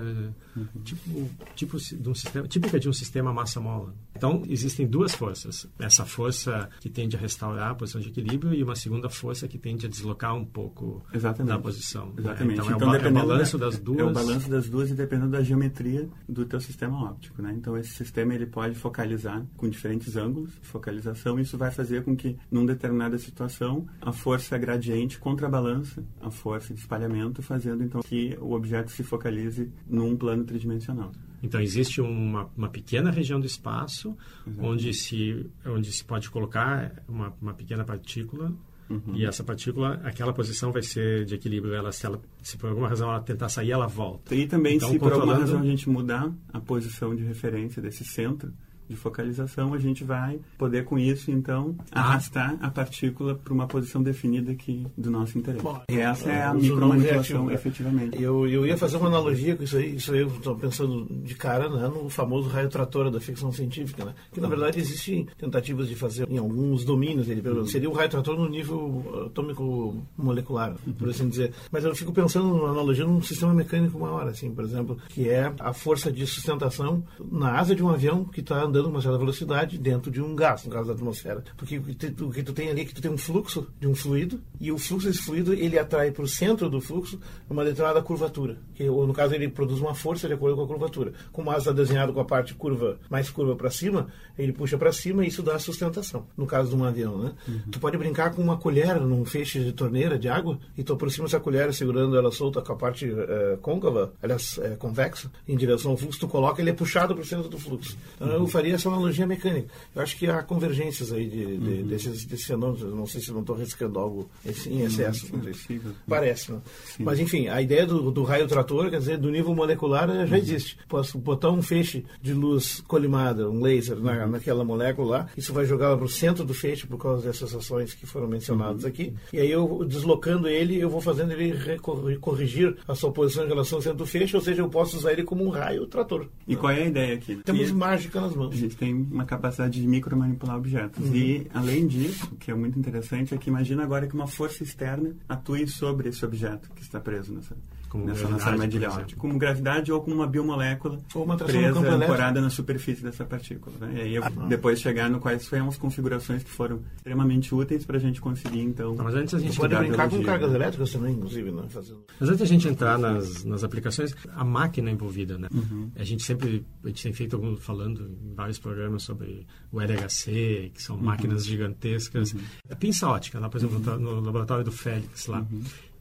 uhum. 0.56 0.66
tipo, 0.84 1.30
tipo 1.56 1.78
de 1.78 2.10
um 2.10 2.14
sistema, 2.14 2.48
típica 2.48 2.80
de 2.80 2.90
um 2.90 2.94
sistema 2.94 3.32
massa-mola. 3.32 3.94
Então, 4.16 4.44
existem 4.50 4.86
duas 4.86 5.14
forças. 5.14 5.68
Essa 5.80 6.06
força 6.06 6.70
que 6.82 6.90
tende 6.90 7.16
a 7.16 7.20
restaurar 7.30 7.72
a 7.72 7.76
posição 7.76 8.02
de 8.02 8.10
equilíbrio 8.10 8.54
e 8.54 8.64
uma 8.64 8.76
segunda 8.76 9.10
força 9.10 9.48
que 9.48 9.58
tende 9.58 9.86
a 9.86 9.90
deslocar 9.90 10.36
um 10.36 10.44
pouco 10.44 11.04
Exatamente. 11.14 11.56
da 11.56 11.60
posição. 11.60 12.08
Né? 12.08 12.14
Exatamente. 12.20 12.60
Então, 12.60 12.76
então 12.76 12.94
é, 12.94 12.98
o, 12.98 13.06
é 13.06 13.08
o 13.08 13.14
balanço 13.14 13.58
da, 13.58 13.66
das 13.68 13.80
duas. 13.80 14.00
É 14.00 14.04
o 14.04 14.12
balanço 14.12 14.50
das 14.50 14.70
duas 14.70 14.90
e 14.90 14.94
dependendo 14.96 15.32
da 15.32 15.42
geometria 15.42 16.10
do 16.28 16.46
teu 16.46 16.60
sistema 16.60 17.10
óptico. 17.10 17.42
Né? 17.42 17.54
Então, 17.56 17.78
esse 17.78 17.92
sistema 17.92 18.34
ele 18.34 18.46
pode 18.46 18.76
focalizar 18.76 19.46
com 19.56 19.70
diferentes 19.70 20.16
ângulos 20.16 20.52
de 20.60 20.68
focalização. 20.68 21.40
Isso 21.40 21.58
vai 21.58 21.72
fazer 21.72 22.04
com 22.04 22.16
que, 22.16 22.38
numa 22.52 22.68
determinada 22.68 23.18
situação, 23.18 23.88
a 24.02 24.12
força 24.12 24.58
gradiente 24.58 25.20
contrabalança 25.20 26.04
a 26.22 26.32
força 26.32 26.74
de 26.74 26.80
espalhamento, 26.80 27.42
fazendo 27.42 27.84
então 27.84 28.02
que 28.02 28.38
o 28.42 28.54
objeto 28.54 28.92
se 28.92 29.04
focalize 29.04 29.72
num 29.88 30.16
plano 30.16 30.44
tridimensional. 30.44 31.12
Então 31.42 31.62
existe 31.62 32.02
uma, 32.02 32.50
uma 32.56 32.70
pequena 32.70 33.12
região 33.12 33.40
do 33.40 33.46
espaço 33.46 34.16
onde 34.58 34.94
se 34.94 35.46
onde 35.66 35.92
se 35.92 36.04
pode 36.04 36.30
colocar 36.30 37.04
uma, 37.08 37.34
uma 37.42 37.54
pequena 37.54 37.84
partícula 37.84 38.54
Uhum. 38.90 39.16
E 39.16 39.26
essa 39.26 39.44
partícula, 39.44 40.02
aquela 40.04 40.34
posição 40.34 40.72
vai 40.72 40.82
ser 40.82 41.24
de 41.24 41.36
equilíbrio. 41.36 41.76
Ela, 41.76 41.92
se, 41.92 42.06
ela, 42.06 42.20
se 42.42 42.58
por 42.58 42.70
alguma 42.70 42.90
razão 42.90 43.10
ela 43.10 43.22
tentar 43.22 43.48
sair, 43.48 43.72
ela 43.72 43.86
volta. 43.86 44.34
E 44.34 44.48
também, 44.48 44.78
então, 44.78 44.92
se 44.92 44.98
por 44.98 45.14
alguma 45.14 45.36
razão 45.36 45.62
a 45.62 45.66
gente 45.66 45.88
mudar 45.88 46.32
a 46.52 46.60
posição 46.60 47.16
de 47.16 47.24
referência 47.24 47.82
desse 47.82 48.04
centro, 48.04 48.52
de 48.90 48.96
focalização, 48.96 49.74
a 49.74 49.78
gente 49.78 50.04
vai 50.04 50.40
poder 50.58 50.84
com 50.84 50.98
isso, 50.98 51.30
então, 51.30 51.76
arrastar 51.92 52.58
a 52.60 52.70
partícula 52.70 53.36
para 53.36 53.54
uma 53.54 53.68
posição 53.68 54.02
definida 54.02 54.52
aqui 54.52 54.88
do 54.98 55.12
nosso 55.12 55.38
interesse. 55.38 55.64
Bom, 55.64 55.80
e 55.88 56.00
essa 56.00 56.30
é 56.30 56.44
a 56.44 56.54
micromanipulação, 56.54 57.52
efetivamente. 57.52 58.22
Eu, 58.22 58.48
eu 58.48 58.66
ia 58.66 58.76
fazer 58.76 58.98
uma 58.98 59.08
analogia 59.08 59.56
com 59.56 59.64
isso 59.64 59.78
aí, 59.78 59.96
isso 59.96 60.12
aí 60.12 60.22
eu 60.22 60.28
estou 60.28 60.56
pensando 60.56 61.06
de 61.24 61.36
cara 61.36 61.70
né, 61.70 61.88
no 61.88 62.10
famoso 62.10 62.50
raio 62.50 62.68
trator 62.68 63.12
da 63.12 63.20
ficção 63.20 63.52
científica, 63.52 64.06
né? 64.06 64.14
que 64.32 64.42
na 64.42 64.48
uhum. 64.48 64.56
verdade 64.56 64.80
existem 64.80 65.28
tentativas 65.38 65.88
de 65.88 65.96
fazer 65.96 66.28
em 66.30 66.38
alguns 66.38 66.84
domínios, 66.84 67.30
ele, 67.30 67.48
uhum. 67.48 67.66
seria 67.68 67.90
o 67.90 67.94
raio 67.94 68.10
trator 68.10 68.36
no 68.36 68.50
nível 68.50 69.26
atômico 69.28 70.04
molecular, 70.18 70.74
por 70.98 71.06
uhum. 71.06 71.10
assim 71.12 71.30
dizer. 71.30 71.54
Mas 71.72 71.84
eu 71.84 71.96
fico 71.96 72.12
pensando 72.12 72.48
numa 72.48 72.70
analogia 72.70 73.06
num 73.06 73.22
sistema 73.22 73.54
mecânico 73.54 74.00
maior, 74.00 74.28
assim, 74.28 74.52
por 74.52 74.64
exemplo, 74.64 74.98
que 75.10 75.30
é 75.30 75.54
a 75.60 75.74
força 75.74 76.12
de 76.12 76.26
sustentação 76.26 77.04
na 77.32 77.60
asa 77.60 77.76
de 77.76 77.84
um 77.84 77.90
avião 77.90 78.26
que 78.26 78.40
está 78.40 78.64
andando 78.64 78.79
andando 78.80 78.90
uma 78.90 79.02
certa 79.02 79.18
velocidade 79.18 79.78
dentro 79.78 80.10
de 80.10 80.22
um 80.22 80.36
gás, 80.36 80.64
no 80.66 80.72
caso 80.72 80.88
da 80.88 80.94
atmosfera. 80.94 81.44
Porque 81.58 81.78
o 81.78 81.84
que, 82.32 82.44
tu, 82.44 82.54
tem 82.54 82.70
ali 82.70 82.82
é 82.82 82.86
que 82.86 82.94
tu 82.94 83.02
tem 83.02 83.12
um 83.12 83.18
fluxo 83.18 83.68
de 83.80 83.88
um 83.88 83.94
fluido 83.94 84.40
e 84.60 84.72
o 84.72 84.78
fluxo 84.78 85.08
desse 85.08 85.22
fluido 85.22 85.54
ele 85.54 85.78
atrai 85.78 86.12
para 86.12 86.24
o 86.24 86.28
centro 86.28 86.70
do 86.70 86.80
fluxo 86.80 87.20
uma 87.50 87.64
determinada 87.64 88.02
curvatura. 88.02 88.58
Que, 88.74 88.90
ou 88.90 89.06
no 89.06 89.14
caso 89.14 89.36
ele 89.36 89.50
produz 89.50 89.80
uma 89.80 89.94
força 89.94 90.28
de 90.28 90.34
acordo 90.34 90.56
com 90.56 90.64
a 90.64 90.68
curvatura. 90.68 91.14
Como 91.32 91.50
o 91.50 91.52
asa 91.52 91.60
está 91.60 91.72
desenhado 91.72 92.14
com 92.14 92.20
a 92.20 92.26
parte 92.26 92.54
curva 92.54 92.98
mais 93.10 93.30
curva 93.30 93.56
para 93.56 93.70
cima, 93.70 94.08
ele 94.38 94.54
puxa 94.54 94.78
para 94.78 94.92
cima 94.92 95.26
e 95.26 95.28
isso 95.28 95.44
dá 95.44 95.60
sustentação. 95.60 96.26
No 96.38 96.46
caso 96.46 96.70
de 96.70 96.76
um 96.76 96.84
avião, 96.84 97.18
né? 97.18 97.34
Uhum. 97.48 97.60
Tu 97.72 97.80
pode 97.80 97.98
brincar 97.98 98.34
com 98.34 98.42
uma 98.42 98.58
colher 98.58 99.00
num 99.00 99.26
feixe 99.26 99.60
de 99.60 99.74
torneira 99.74 100.18
de 100.18 100.30
água 100.30 100.58
e 100.78 100.84
tu 100.84 100.94
aproxima 100.94 101.26
essa 101.26 101.40
colher 101.40 101.74
segurando 101.74 102.18
ela 102.18 102.32
solta 102.32 102.62
com 102.62 102.74
a 102.74 102.76
parte 102.76 103.10
é, 103.10 103.58
côncava, 103.62 104.14
aliás, 104.22 104.60
é, 104.62 104.76
convexa, 104.76 105.30
em 105.48 105.58
direção 105.58 105.92
ao 105.92 105.98
fluxo, 105.98 106.20
tu 106.20 106.28
coloca 106.28 106.62
ele 106.62 106.70
é 106.70 106.74
puxado 106.74 107.14
para 107.14 107.24
o 107.24 107.26
centro 107.26 107.50
do 107.50 107.58
fluxo. 107.58 107.98
Então 108.16 108.28
uhum. 108.28 108.34
eu 108.36 108.48
faria 108.48 108.69
essa 108.76 108.90
analogia 108.90 109.26
mecânica. 109.26 109.68
Eu 109.96 110.02
acho 110.02 110.18
que 110.18 110.28
há 110.28 110.42
convergências 110.44 111.12
aí 111.12 111.28
de, 111.28 111.58
de, 111.58 111.82
uhum. 111.82 111.88
desses, 111.88 112.26
desses 112.26 112.46
fenômenos. 112.46 112.82
Eu 112.82 112.96
não 112.96 113.06
sei 113.06 113.22
se 113.22 113.32
não 113.32 113.42
estou 113.42 113.56
arriscando 113.56 114.00
algo 114.00 114.30
em 114.68 114.82
excesso. 114.82 115.28
Sim, 115.54 115.82
Parece, 116.08 116.52
né? 116.52 116.60
Mas, 117.00 117.20
enfim, 117.20 117.48
a 117.48 117.62
ideia 117.62 117.86
do, 117.86 118.12
do, 118.12 118.24
raio 118.24 118.48
trator, 118.48 118.90
quer 118.90 119.00
dizer, 119.00 119.18
do 119.18 119.30
nível 119.30 119.54
molecular 119.54 120.08
já 120.08 120.36
uhum. 120.36 120.36
existe. 120.36 120.78
Posso 120.88 121.18
botar 121.18 121.52
um 121.52 121.62
feixe 121.62 122.06
de 122.22 122.34
luz 122.34 122.82
colimada, 122.88 123.50
um 123.50 123.62
laser, 123.62 123.98
na, 123.98 124.26
uhum. 124.26 124.32
naquela 124.32 124.64
molécula 124.64 125.10
lá. 125.10 125.28
Isso 125.38 125.54
vai 125.54 125.66
jogar 125.66 125.96
para 125.96 126.06
o 126.06 126.10
centro 126.10 126.44
do 126.44 126.54
feixe 126.54 126.86
por 126.88 126.98
causa 126.98 127.26
dessas 127.26 127.54
ações 127.54 127.94
que 127.94 128.06
foram 128.06 128.28
mencionadas 128.28 128.84
uhum. 128.84 128.90
aqui. 128.90 129.14
E 129.34 129.40
aí, 129.40 129.52
eu 129.52 129.86
deslocando 129.86 130.48
ele, 130.48 130.80
eu 130.80 130.90
vou 130.90 131.02
fazendo 131.02 131.32
ele 131.34 131.78
corrigir 132.20 132.76
a 132.88 132.96
sua 132.96 133.12
posição 133.12 133.46
em 133.46 133.48
relação 133.48 133.78
ao 133.78 133.82
centro 133.82 134.00
do 134.00 134.06
feixe, 134.06 134.36
ou 134.36 134.42
seja, 134.42 134.62
eu 134.62 134.70
posso 134.70 134.98
usar 134.98 135.14
ele 135.14 135.24
como 135.24 135.44
um 135.44 135.50
raio 135.50 135.86
trator. 135.88 136.28
E 136.48 136.56
qual 136.56 136.72
é 136.72 136.84
a 136.84 136.86
ideia 136.86 137.16
aqui? 137.16 137.36
Temos 137.38 137.70
e... 137.70 137.74
mágica 137.74 138.22
nas 138.22 138.36
mãos 138.36 138.59
gente 138.60 138.78
tem 138.78 138.94
uma 138.94 139.26
capacidade 139.26 139.82
de 139.82 139.88
micromanipular 139.88 140.58
objetos. 140.58 141.06
Uhum. 141.06 141.16
E, 141.16 141.48
além 141.54 141.88
disso, 141.88 142.30
o 142.32 142.36
que 142.36 142.52
é 142.52 142.56
muito 142.56 142.78
interessante, 142.78 143.34
é 143.34 143.38
que 143.38 143.50
imagina 143.50 143.84
agora 143.84 144.08
que 144.08 144.14
uma 144.14 144.28
força 144.28 144.64
externa 144.64 145.16
atue 145.28 145.68
sobre 145.68 146.10
esse 146.10 146.24
objeto 146.26 146.70
que 146.76 146.82
está 146.82 147.00
preso 147.00 147.34
nessa, 147.34 147.56
como 147.90 148.06
nessa 148.06 148.28
nossa 148.28 148.50
armadilha 148.50 148.90
óptica. 148.90 149.20
Como 149.20 149.38
gravidade 149.38 149.92
ou 149.92 150.02
como 150.02 150.18
uma 150.18 150.28
biomolécula 150.28 151.00
ou 151.14 151.24
uma 151.24 151.36
presa, 151.36 151.80
ancorada 151.80 152.40
na 152.40 152.50
superfície 152.50 153.04
dessa 153.04 153.26
partícula. 153.26 153.76
Né? 153.80 153.94
E 153.96 154.02
aí 154.02 154.16
eu, 154.16 154.24
ah, 154.24 154.30
depois 154.48 154.80
chegar 154.80 155.10
no 155.10 155.20
quais 155.20 155.48
foram 155.48 155.68
as 155.68 155.78
configurações 155.78 156.44
que 156.44 156.50
foram 156.50 156.82
extremamente 156.96 157.54
úteis 157.54 157.84
para 157.86 157.98
a 157.98 158.00
gente 158.00 158.22
conseguir, 158.22 158.62
então... 158.62 158.94
Não, 158.94 159.04
mas 159.04 159.16
antes 159.16 159.34
a 159.34 159.40
gente 159.40 159.58
pode 159.58 159.76
brincar 159.76 160.10
com 160.10 160.24
cargas 160.24 160.54
elétricas 160.54 160.92
também, 160.92 161.14
inclusive, 161.16 161.52
né? 161.52 161.64
Fazendo... 161.70 162.04
Mas 162.20 162.30
antes 162.30 162.42
a 162.42 162.46
gente 162.46 162.68
entrar 162.68 162.98
nas, 162.98 163.44
nas 163.44 163.64
aplicações, 163.64 164.16
a 164.36 164.44
máquina 164.44 164.92
envolvida, 164.92 165.38
né? 165.38 165.48
Uhum. 165.52 165.92
A 165.96 166.04
gente 166.04 166.24
sempre, 166.24 166.66
a 166.84 166.88
gente 166.88 167.04
tem 167.04 167.14
feito 167.14 167.36
algum, 167.36 167.56
falando 167.58 168.16
em 168.24 168.36
vários 168.36 168.60
programas 168.60 169.04
sobre 169.04 169.48
o 169.72 169.82
LHC, 169.82 170.72
que 170.74 170.82
são 170.82 170.96
uhum. 170.96 171.04
máquinas 171.04 171.46
gigantescas. 171.46 172.34
Uhum. 172.34 172.42
A 172.70 172.76
pinça 172.76 173.08
ótica, 173.08 173.40
lá, 173.40 173.50
por 173.50 173.58
exemplo, 173.58 173.78
uhum. 173.78 174.00
no 174.00 174.20
laboratório 174.20 174.64
do 174.64 174.72
Félix, 174.72 175.26
lá. 175.26 175.46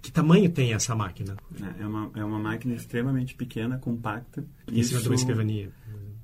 Que 0.01 0.13
tamanho 0.13 0.51
tem 0.51 0.73
essa 0.73 0.95
máquina? 0.95 1.37
É, 1.61 1.83
é 1.83 1.87
uma, 1.87 2.11
é 2.15 2.25
uma 2.25 2.39
máquina 2.39 2.75
extremamente 2.75 3.35
pequena, 3.35 3.79
compacta. 3.79 4.45
Em 4.71 4.83
cima 4.83 5.01
de 5.01 5.09
uma 5.09 5.15
escrivania? 5.15 5.71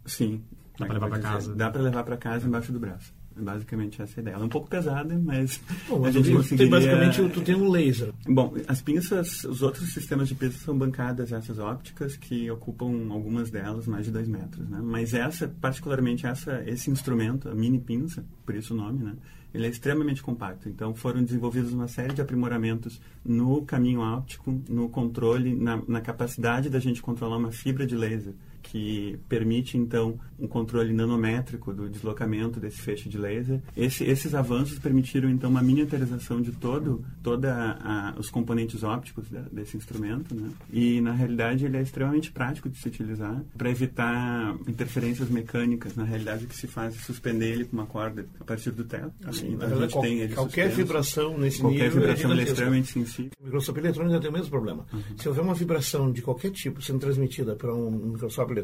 Sim. 0.06 0.42
Dá 0.78 0.86
para 0.86 0.94
levar 0.94 1.08
para 1.08 1.18
casa? 1.20 1.54
Dá 1.54 1.70
para 1.70 1.82
levar 1.82 2.04
para 2.04 2.16
casa 2.16 2.46
embaixo 2.46 2.72
do 2.72 2.80
braço. 2.80 3.12
É 3.36 3.40
basicamente 3.40 4.00
essa 4.00 4.20
a 4.20 4.22
ideia. 4.22 4.34
Ela 4.34 4.44
é 4.44 4.46
um 4.46 4.50
pouco 4.50 4.68
pesada, 4.68 5.18
mas 5.18 5.60
Bom, 5.88 6.04
a 6.04 6.10
gente 6.10 6.32
conseguiria... 6.32 6.70
basicamente, 6.70 7.28
tu 7.30 7.40
tem 7.40 7.54
um 7.56 7.68
laser. 7.68 8.12
Bom, 8.26 8.54
as 8.68 8.80
pinças, 8.80 9.44
os 9.44 9.60
outros 9.60 9.92
sistemas 9.92 10.28
de 10.28 10.36
pinças 10.36 10.60
são 10.60 10.76
bancadas 10.76 11.32
essas 11.32 11.58
ópticas 11.58 12.16
que 12.16 12.48
ocupam 12.50 13.08
algumas 13.10 13.50
delas 13.50 13.86
mais 13.88 14.06
de 14.06 14.12
dois 14.12 14.28
metros, 14.28 14.68
né? 14.68 14.80
Mas 14.82 15.14
essa, 15.14 15.48
particularmente 15.48 16.26
essa, 16.26 16.62
esse 16.66 16.90
instrumento, 16.90 17.48
a 17.48 17.54
mini 17.54 17.80
pinça, 17.80 18.24
por 18.46 18.54
isso 18.54 18.72
o 18.72 18.76
nome, 18.76 19.02
né? 19.02 19.14
Ele 19.54 19.66
é 19.66 19.70
extremamente 19.70 20.22
compacto. 20.22 20.68
Então 20.68 20.94
foram 20.94 21.22
desenvolvidos 21.22 21.72
uma 21.72 21.86
série 21.86 22.12
de 22.12 22.20
aprimoramentos 22.20 23.00
no 23.24 23.62
caminho 23.62 24.00
óptico, 24.00 24.60
no 24.68 24.88
controle, 24.88 25.54
na, 25.54 25.80
na 25.86 26.00
capacidade 26.00 26.68
da 26.68 26.80
gente 26.80 27.00
controlar 27.00 27.36
uma 27.36 27.52
fibra 27.52 27.86
de 27.86 27.94
laser 27.94 28.34
que 28.74 29.16
permite 29.28 29.78
então 29.78 30.18
um 30.36 30.48
controle 30.48 30.92
nanométrico 30.92 31.72
do 31.72 31.88
deslocamento 31.88 32.58
desse 32.58 32.80
feixe 32.80 33.08
de 33.08 33.16
laser. 33.16 33.60
Esse, 33.76 34.02
esses 34.02 34.34
avanços 34.34 34.80
permitiram 34.80 35.30
então 35.30 35.48
uma 35.48 35.62
miniaturização 35.62 36.42
de 36.42 36.50
todo 36.50 37.04
toda 37.22 37.78
a, 37.80 38.14
os 38.18 38.30
componentes 38.30 38.82
ópticos 38.82 39.30
da, 39.30 39.42
desse 39.42 39.76
instrumento, 39.76 40.34
né? 40.34 40.50
E 40.72 41.00
na 41.00 41.12
realidade 41.12 41.64
ele 41.64 41.76
é 41.76 41.82
extremamente 41.82 42.32
prático 42.32 42.68
de 42.68 42.76
se 42.76 42.88
utilizar 42.88 43.40
para 43.56 43.70
evitar 43.70 44.56
interferências 44.66 45.28
mecânicas. 45.28 45.94
Na 45.94 46.02
realidade 46.02 46.44
o 46.44 46.48
que 46.48 46.56
se 46.56 46.66
faz 46.66 46.96
é 46.96 46.98
suspender 46.98 47.52
ele 47.52 47.66
com 47.66 47.76
uma 47.76 47.86
corda 47.86 48.26
a 48.40 48.44
partir 48.44 48.72
do 48.72 48.82
teto. 48.82 49.12
Assim, 49.24 49.52
então, 49.52 49.68
a 49.68 49.80
gente 49.82 49.92
qual, 49.92 50.02
tem 50.02 50.18
ele 50.18 50.34
qualquer 50.34 50.66
suspenso. 50.66 50.76
vibração 50.76 51.38
nesse 51.38 51.60
qualquer 51.60 51.84
nível 51.84 52.02
é 52.02 52.14
vibração 52.14 52.32
é, 52.32 52.40
é 52.40 52.42
extremamente 52.42 52.92
sensível. 52.92 53.30
microscópio 53.40 53.80
eletrônico 53.82 54.20
tem 54.20 54.30
o 54.30 54.32
mesmo 54.32 54.50
problema. 54.50 54.84
Uhum. 54.92 55.02
Se 55.16 55.28
houver 55.28 55.44
uma 55.44 55.54
vibração 55.54 56.10
de 56.10 56.22
qualquer 56.22 56.50
tipo 56.50 56.82
sendo 56.82 56.98
transmitida 56.98 57.54
para 57.54 57.72
um 57.72 57.90
microscópio 57.90 58.52
eletrônico 58.54 58.63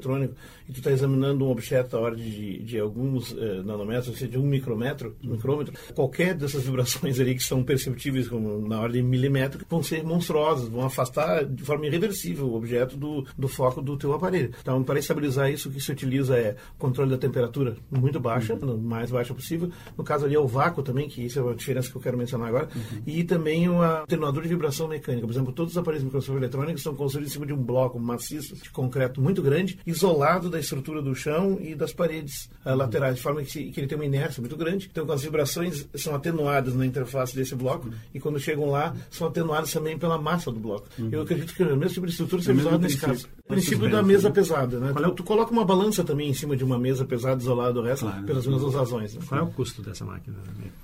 e 0.69 0.73
tu 0.73 0.79
está 0.79 0.91
examinando 0.91 1.45
um 1.45 1.51
objeto 1.51 1.97
a 1.97 2.01
ordem 2.01 2.25
de, 2.25 2.59
de 2.63 2.79
alguns 2.79 3.37
eh, 3.37 3.63
nanômetros, 3.65 4.09
ou 4.09 4.15
seja, 4.15 4.31
de 4.31 4.39
um 4.39 4.47
micrômetro, 4.47 5.17
micrômetro, 5.23 5.75
qualquer 5.95 6.35
dessas 6.35 6.63
vibrações 6.65 7.19
ali 7.19 7.35
que 7.35 7.43
são 7.43 7.63
perceptíveis 7.63 8.29
como 8.29 8.67
na 8.67 8.81
ordem 8.81 9.03
milimétrica 9.03 9.67
vão 9.69 9.83
ser 9.83 10.05
monstruosas, 10.05 10.69
vão 10.69 10.85
afastar 10.85 11.45
de 11.45 11.63
forma 11.65 11.87
irreversível 11.87 12.47
o 12.47 12.55
objeto 12.55 12.97
do, 12.97 13.27
do 13.37 13.49
foco 13.49 13.83
do 13.83 13.97
teu 13.97 14.13
aparelho. 14.13 14.53
Então, 14.61 14.83
para 14.83 14.99
estabilizar 14.99 15.51
isso, 15.51 15.69
o 15.69 15.73
que 15.73 15.81
se 15.81 15.91
utiliza 15.91 16.37
é 16.37 16.57
controle 16.79 17.11
da 17.11 17.19
temperatura 17.19 17.77
muito 17.91 18.21
baixa, 18.21 18.55
uhum. 18.55 18.77
mais 18.79 19.11
baixa 19.11 19.35
possível. 19.35 19.71
No 19.97 20.05
caso 20.05 20.25
ali 20.25 20.35
é 20.35 20.39
o 20.41 20.47
vácuo 20.47 20.83
também, 20.83 21.09
que 21.09 21.25
isso 21.25 21.39
é 21.39 21.43
uma 21.43 21.55
diferença 21.55 21.91
que 21.91 21.97
eu 21.97 22.01
quero 22.01 22.17
mencionar 22.17 22.49
agora. 22.49 22.69
Uhum. 22.75 23.03
E 23.07 23.25
também 23.25 23.69
um 23.69 23.83
atenuador 23.83 24.43
de 24.43 24.49
vibração 24.49 24.89
mecânica. 24.89 25.27
Por 25.27 25.33
exemplo, 25.33 25.53
todos 25.53 25.73
os 25.73 25.79
aparelhos 25.79 26.05
microscópicos 26.05 26.43
eletrônicos 26.43 26.83
são 26.83 26.95
construídos 26.95 27.33
em 27.33 27.35
cima 27.35 27.47
de 27.47 27.53
um 27.53 27.63
bloco 27.63 27.99
maciço 27.99 28.55
de 28.57 28.71
concreto 28.71 29.21
muito 29.21 29.43
grande, 29.43 29.79
isolado 29.91 30.49
da 30.49 30.59
estrutura 30.59 31.03
do 31.03 31.15
chão 31.15 31.59
e 31.61 31.75
das 31.75 31.93
paredes 31.93 32.49
uh, 32.65 32.75
laterais, 32.75 33.17
de 33.17 33.23
forma 33.23 33.43
que, 33.43 33.71
que, 33.71 33.81
ele 33.81 33.87
tem 33.87 33.97
uma 33.97 34.05
inércia 34.05 34.41
muito 34.41 34.57
grande. 34.57 34.89
Então, 34.91 35.11
as 35.11 35.23
vibrações 35.23 35.87
são 35.95 36.15
atenuadas 36.15 36.75
na 36.75 36.87
interface 36.87 37.35
desse 37.35 37.55
bloco 37.55 37.89
uhum. 37.89 37.95
e 38.15 38.21
quando 38.21 38.39
chegam 38.39 38.71
lá, 38.71 38.95
são 39.11 39.27
atenuadas 39.27 39.73
também 39.73 39.99
pela 39.99 40.19
massa 40.19 40.51
do 40.51 40.59
bloco. 40.59 40.89
Uhum. 40.99 41.09
Eu 41.13 41.23
acredito 41.23 41.55
que 41.55 41.63
o 41.63 41.77
mesmo 41.77 41.95
tipo 41.95 42.07
de 42.07 42.13
estrutura 42.13 42.43
seja 42.43 42.61
usado 42.61 42.79
nesse 42.79 42.99
caso. 42.99 43.29
O 43.39 43.49
princípio 43.51 43.91
da 43.91 44.03
mesa 44.03 44.31
pesada, 44.31 44.79
né? 44.79 44.93
É 44.97 45.11
tu, 45.11 45.25
coloca 45.25 45.51
uma 45.53 45.65
balança 45.65 46.05
também 46.05 46.31
em 46.31 46.35
cima 46.35 46.57
de 46.57 46.63
uma 46.63 46.79
mesa 46.79 47.05
pesada, 47.05 47.41
isolada 47.41 47.73
do 47.73 47.83
resto, 47.83 48.07
claro, 48.07 48.25
pelas 48.25 48.47
mesmas 48.47 48.75
razões. 48.75 49.15
Né? 49.15 49.23
Qual 49.29 49.41
é 49.41 49.43
o 49.43 49.49
custo 49.49 49.83
dessa 49.83 50.05
máquina? 50.05 50.37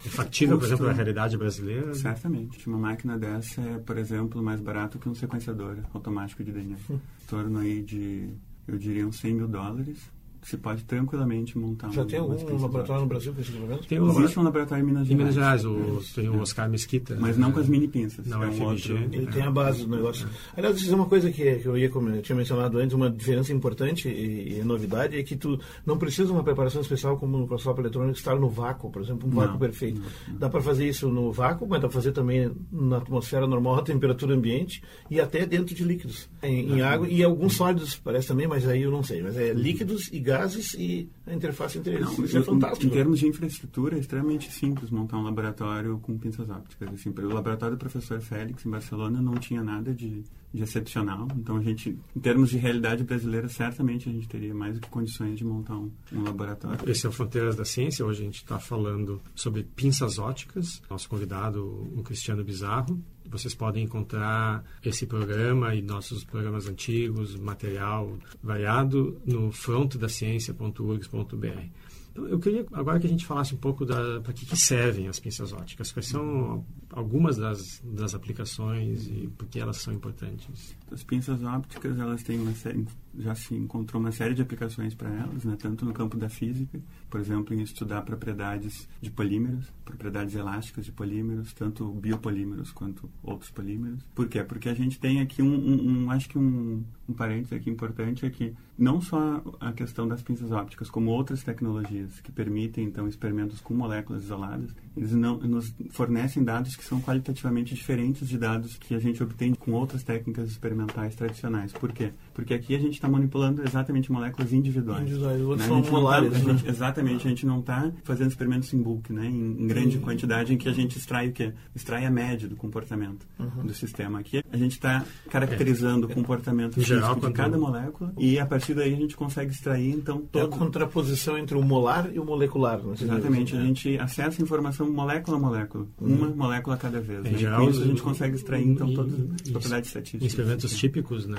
É 0.05 0.09
factível, 0.09 0.59
por 0.59 0.67
exemplo, 0.67 0.87
na 0.87 0.93
realidade 0.93 1.37
brasileira? 1.37 1.95
Certamente. 1.95 2.67
Uma 2.69 2.79
máquina 2.79 3.17
dessa 3.17 3.61
é, 3.61 3.79
por 3.79 3.97
exemplo, 3.99 4.43
mais 4.43 4.61
barato 4.61 4.99
que 4.99 5.09
um 5.09 5.15
sequenciador 5.15 5.77
automático 5.95 6.43
de 6.43 6.53
DNA. 6.53 6.77
Hum. 6.91 6.99
Em 7.23 7.27
torno 7.27 7.59
aí 7.59 7.83
de, 7.83 8.31
eu 8.67 8.79
diria, 8.79 9.07
uns 9.07 9.19
100 9.19 9.35
mil 9.35 9.49
dólares 9.49 10.11
você 10.47 10.57
pode 10.57 10.85
tranquilamente 10.85 11.59
montar 11.59 11.91
Já 11.91 12.03
um, 12.03 12.07
tem 12.07 12.21
algum 12.21 12.63
laboratório 12.63 13.03
no 13.03 13.09
Brasil 13.09 13.35
com 13.35 13.41
esse 13.41 13.51
equipamento? 13.51 13.89
Tem 13.89 14.01
um 14.01 14.11
Existe 14.11 14.39
um 14.39 14.45
laboratório 14.45 14.85
em 14.85 14.87
Minas 14.87 15.09
Gerais. 15.09 15.11
Em 15.11 15.17
Minas 15.17 15.35
Gerais, 15.35 15.65
o, 15.65 16.01
tem 16.15 16.29
o 16.29 16.41
Oscar 16.41 16.71
Mesquita. 16.71 17.17
Mas 17.19 17.37
não 17.37 17.51
com 17.51 17.59
as 17.59 17.69
mini 17.69 17.89
pinças. 17.89 18.25
Não, 18.27 18.45
é, 18.45 18.47
é 18.47 18.51
um 18.51 18.63
outro, 18.63 18.97
Ele 18.97 19.27
é. 19.27 19.31
tem 19.33 19.43
a 19.43 19.51
base 19.51 19.85
do 19.85 19.97
negócio. 19.97 20.25
É. 20.55 20.61
Aliás, 20.61 20.77
isso 20.77 20.93
é 20.93 20.95
uma 20.95 21.07
coisa 21.07 21.33
que, 21.33 21.57
que 21.57 21.67
eu, 21.67 21.77
ia, 21.77 21.91
como 21.91 22.11
eu 22.11 22.23
tinha 22.23 22.37
mencionado 22.37 22.79
antes, 22.79 22.95
uma 22.95 23.11
diferença 23.11 23.53
importante 23.53 24.09
e, 24.09 24.61
e, 24.61 24.63
novidade 24.63 25.19
é 25.19 25.23
que 25.25 25.35
tu 25.35 25.59
não 25.85 25.99
precisa 25.99 26.27
de 26.27 26.33
uma 26.33 26.45
preparação 26.45 26.81
especial 26.81 27.17
como 27.17 27.33
no 27.33 27.43
microscópio 27.43 27.83
eletrônico 27.83 28.17
estar 28.17 28.37
no 28.37 28.49
vácuo, 28.49 28.89
por 28.89 29.03
exemplo, 29.03 29.29
um 29.29 29.33
vácuo 29.33 29.55
não, 29.55 29.59
perfeito. 29.59 30.01
Não, 30.01 30.07
não. 30.29 30.39
Dá 30.39 30.49
para 30.49 30.61
fazer 30.61 30.89
isso 30.89 31.09
no 31.09 31.33
vácuo, 31.33 31.67
mas 31.69 31.81
dá 31.81 31.89
para 31.89 31.95
fazer 31.95 32.13
também 32.13 32.53
na 32.71 32.99
atmosfera 32.99 33.49
normal, 33.49 33.81
a 33.81 33.83
temperatura 33.83 34.33
ambiente 34.33 34.81
e 35.11 35.21
até 35.21 35.45
dentro 35.45 35.75
de 35.75 35.83
líquidos, 35.83 36.29
em, 36.41 36.75
em 36.75 36.83
água 36.83 37.09
e 37.09 37.25
alguns 37.25 37.57
sólidos, 37.57 37.97
parece 37.97 38.29
também, 38.29 38.47
mas 38.47 38.69
aí 38.69 38.83
eu 38.83 38.93
não 38.93 39.03
sei. 39.03 39.23
Mas 39.23 39.37
é 39.37 39.53
líquidos 39.53 40.09
e 40.13 40.21
gases 40.21 40.36
e 40.75 41.09
a 41.27 41.35
interface 41.35 41.79
entre 41.79 41.95
eles. 41.95 42.07
Não, 42.07 42.25
Isso 42.25 42.39
é 42.39 42.43
fantástico. 42.43 42.87
Em, 42.87 42.91
termos 42.91 43.19
de 43.19 43.27
infraestrutura, 43.27 43.97
é 43.97 44.01
extremamente 44.01 44.51
simples 44.51 44.91
montar 44.91 45.19
um 45.19 45.23
laboratório 45.23 45.99
com 45.99 46.17
pinças 46.19 46.49
ópticas. 46.49 46.89
Assim, 46.93 47.11
o 47.11 47.29
laboratório 47.29 47.77
do 47.77 47.79
professor 47.79 48.21
Félix, 48.21 48.65
em 48.65 48.71
Barcelona, 48.71 49.21
não 49.21 49.35
tinha 49.35 49.63
nada 49.63 49.95
de, 49.95 50.23
de 50.53 50.63
excepcional. 50.63 51.29
Então, 51.37 51.57
a 51.57 51.63
gente, 51.63 51.99
em 52.15 52.21
termos 52.21 52.51
de 52.51 52.59
realidade 52.59 53.05
brasileira, 53.05 53.49
certamente 53.49 54.09
a 54.09 54.13
gente 54.13 54.29
teria 54.29 54.55
mais 54.55 54.75
do 54.75 54.81
que 54.81 54.89
condições 54.89 55.39
de 55.39 55.45
montar 55.45 55.77
um, 55.77 55.91
um 56.13 56.23
laboratório. 56.23 56.89
Esse 56.89 57.07
é 57.07 57.09
o 57.09 57.13
Fronteiras 57.13 57.57
da 57.57 57.65
Ciência. 57.65 58.05
Hoje 58.05 58.23
a 58.23 58.25
gente 58.25 58.37
está 58.37 58.59
falando 58.59 59.21
sobre 59.35 59.63
pinças 59.63 60.19
ópticas. 60.19 60.83
Nosso 60.89 61.09
convidado, 61.09 61.65
o 61.97 62.03
Cristiano 62.03 62.45
Bizarro. 62.45 63.03
Vocês 63.29 63.55
podem 63.55 63.85
encontrar 63.85 64.65
esse 64.85 65.07
programa 65.07 65.75
e 65.75 65.83
nossos 65.83 66.25
programas 66.25 66.69
antigos, 66.69 67.37
material 67.37 68.19
variado 68.43 69.21
no 69.27 69.53
frontedaciencia.urgs.br. 69.53 71.71
Então, 72.17 72.27
eu 72.29 72.39
queria 72.39 72.65
agora 72.73 72.99
que 72.99 73.07
a 73.07 73.11
gente 73.11 73.27
falasse 73.27 73.55
um 73.55 73.59
pouco 73.59 73.85
da 73.85 74.23
para 74.23 74.33
que, 74.33 74.47
que, 74.47 74.57
servem 74.57 75.07
as 75.07 75.21
pinças 75.21 75.53
óticas, 75.53 75.93
quais 75.93 76.07
são 76.07 76.65
algumas 76.91 77.37
das, 77.37 77.83
das 77.85 78.15
aplicações 78.15 79.07
e 79.07 79.29
por 79.37 79.47
que 79.47 79.61
elas 79.61 79.77
são 79.77 79.93
importantes. 79.93 80.75
As 80.91 81.05
pinças 81.05 81.43
ópticas 81.43 81.99
elas 81.99 82.23
têm 82.23 82.41
uma 82.41 82.55
série, 82.55 82.87
já 83.19 83.35
se 83.35 83.55
encontrou 83.55 84.01
uma 84.01 84.13
série 84.13 84.35
de 84.35 84.43
aplicações 84.43 84.95
para 84.95 85.11
elas, 85.11 85.45
né? 85.45 85.57
tanto 85.59 85.85
no 85.85 85.93
campo 85.93 86.17
da 86.17 86.29
física, 86.29 86.81
por 87.09 87.21
exemplo, 87.21 87.55
em 87.55 87.63
estudar 87.63 88.03
propriedades 88.03 88.89
de 89.01 89.11
polímeros, 89.11 89.73
propriedades 89.85 90.35
elásticas 90.35 90.85
de 90.85 90.93
polímeros, 90.93 91.53
tanto 91.53 91.87
biopolímeros 91.93 92.71
quanto 92.73 93.11
outros 93.23 93.51
polímeros. 93.51 94.03
Por 94.15 94.29
quê? 94.29 94.43
Porque 94.43 94.69
a 94.69 94.75
gente 94.75 94.99
tem 94.99 95.21
aqui 95.21 95.43
um, 95.43 95.55
um, 95.55 96.05
um 96.05 96.11
acho 96.11 96.29
que 96.29 96.39
um, 96.39 96.85
um 97.09 97.13
parênteses 97.13 97.53
aqui 97.53 97.71
importante 97.71 98.27
é 98.27 98.31
que 98.31 98.55
não 98.79 99.01
só 99.01 99.43
a 99.59 99.73
questão 99.73 100.07
das 100.07 100.23
pinças 100.23 100.51
ópticas, 100.53 100.91
como 100.91 101.11
outras 101.11 101.43
tecnologias 101.43 102.21
que 102.21 102.31
permitem 102.31 102.85
então 102.85 103.09
experimentos 103.09 103.61
com 103.61 103.75
moléculas 103.75 104.25
isoladas, 104.25 104.75
eles 104.97 105.13
não 105.13 105.39
nos 105.39 105.75
fornecem 105.91 106.45
dados 106.45 106.77
que 106.77 106.85
são 106.85 107.01
qualitativamente 107.01 107.75
diferentes 107.75 108.29
de 108.29 108.37
dados 108.37 108.77
que 108.77 108.95
a 108.95 108.99
gente 108.99 109.23
obtém 109.23 109.55
com 109.55 109.73
outras 109.73 110.03
técnicas 110.03 110.51
experimentais 110.51 111.15
tradicionais. 111.15 111.73
Por 111.73 111.93
quê? 111.93 112.13
Porque 112.37 112.53
aqui 112.53 112.75
a 112.75 112.79
gente 112.79 112.93
está 112.93 113.09
manipulando 113.09 113.63
exatamente 113.63 114.13
moléculas 114.13 114.53
individuais. 114.53 115.01
Individuais, 115.01 115.41
outros 115.41 115.61
né? 115.61 115.69
são 115.69 115.81
tá 115.81 115.91
molares. 115.91 116.33
Tá, 116.33 116.53
né? 116.53 116.61
exatamente, 116.67 117.27
a 117.27 117.31
gente 117.31 117.47
não 117.47 117.61
está 117.61 117.91
fazendo 118.05 118.29
experimentos 118.29 118.75
em 118.75 118.83
bulk, 118.83 119.11
né? 119.11 119.25
em, 119.25 119.63
em 119.63 119.67
grande 119.67 119.97
Sim. 119.97 120.03
quantidade, 120.03 120.53
em 120.53 120.59
que 120.59 120.69
a 120.69 120.73
gente 120.73 120.99
extrai 120.99 121.29
o 121.29 121.33
quê? 121.33 121.55
Extrai 121.75 122.05
a 122.05 122.11
média 122.11 122.47
do 122.47 122.55
comportamento 122.55 123.27
uhum. 123.39 123.65
do 123.65 123.73
sistema. 123.73 124.19
Aqui 124.21 124.43
a 124.53 124.57
gente 124.59 124.73
está 124.73 125.03
caracterizando 125.31 126.07
é. 126.07 126.13
o 126.13 126.15
comportamento 126.15 126.79
geral, 126.79 127.15
de 127.15 127.33
cada 127.33 127.57
molécula 127.57 128.13
e 128.19 128.39
a 128.39 128.45
partir 128.45 128.75
daí 128.75 128.93
a 128.93 128.97
gente 128.97 129.17
consegue 129.17 129.53
extrair 129.53 129.95
então 129.95 130.21
todo... 130.21 130.43
É 130.43 130.45
a 130.45 130.59
contraposição 130.59 131.39
entre 131.39 131.57
o 131.57 131.63
molar 131.63 132.11
e 132.13 132.19
o 132.19 132.25
molecular. 132.25 132.83
Exatamente, 133.01 133.57
a 133.57 133.59
né? 133.61 133.65
gente 133.69 133.99
acessa 133.99 134.43
a 134.43 134.45
informação 134.45 134.93
molécula 134.93 135.39
a 135.39 135.41
molécula, 135.41 135.87
uhum. 135.99 136.15
uma 136.15 136.29
molécula 136.29 136.77
a 136.77 136.79
cada 136.79 137.01
vez. 137.01 137.25
Em 137.25 137.31
né? 137.31 137.39
geral, 137.39 137.71
isso 137.71 137.83
a 137.83 137.87
gente 137.87 138.03
consegue 138.03 138.37
extrair 138.37 138.69
então 138.69 138.93
todas 138.93 139.15
as 139.15 139.51
propriedades 139.51 139.89
estatísticas. 139.89 140.23
Em 140.23 140.27
experimentos 140.27 140.77
típicos, 140.77 141.27
né? 141.27 141.39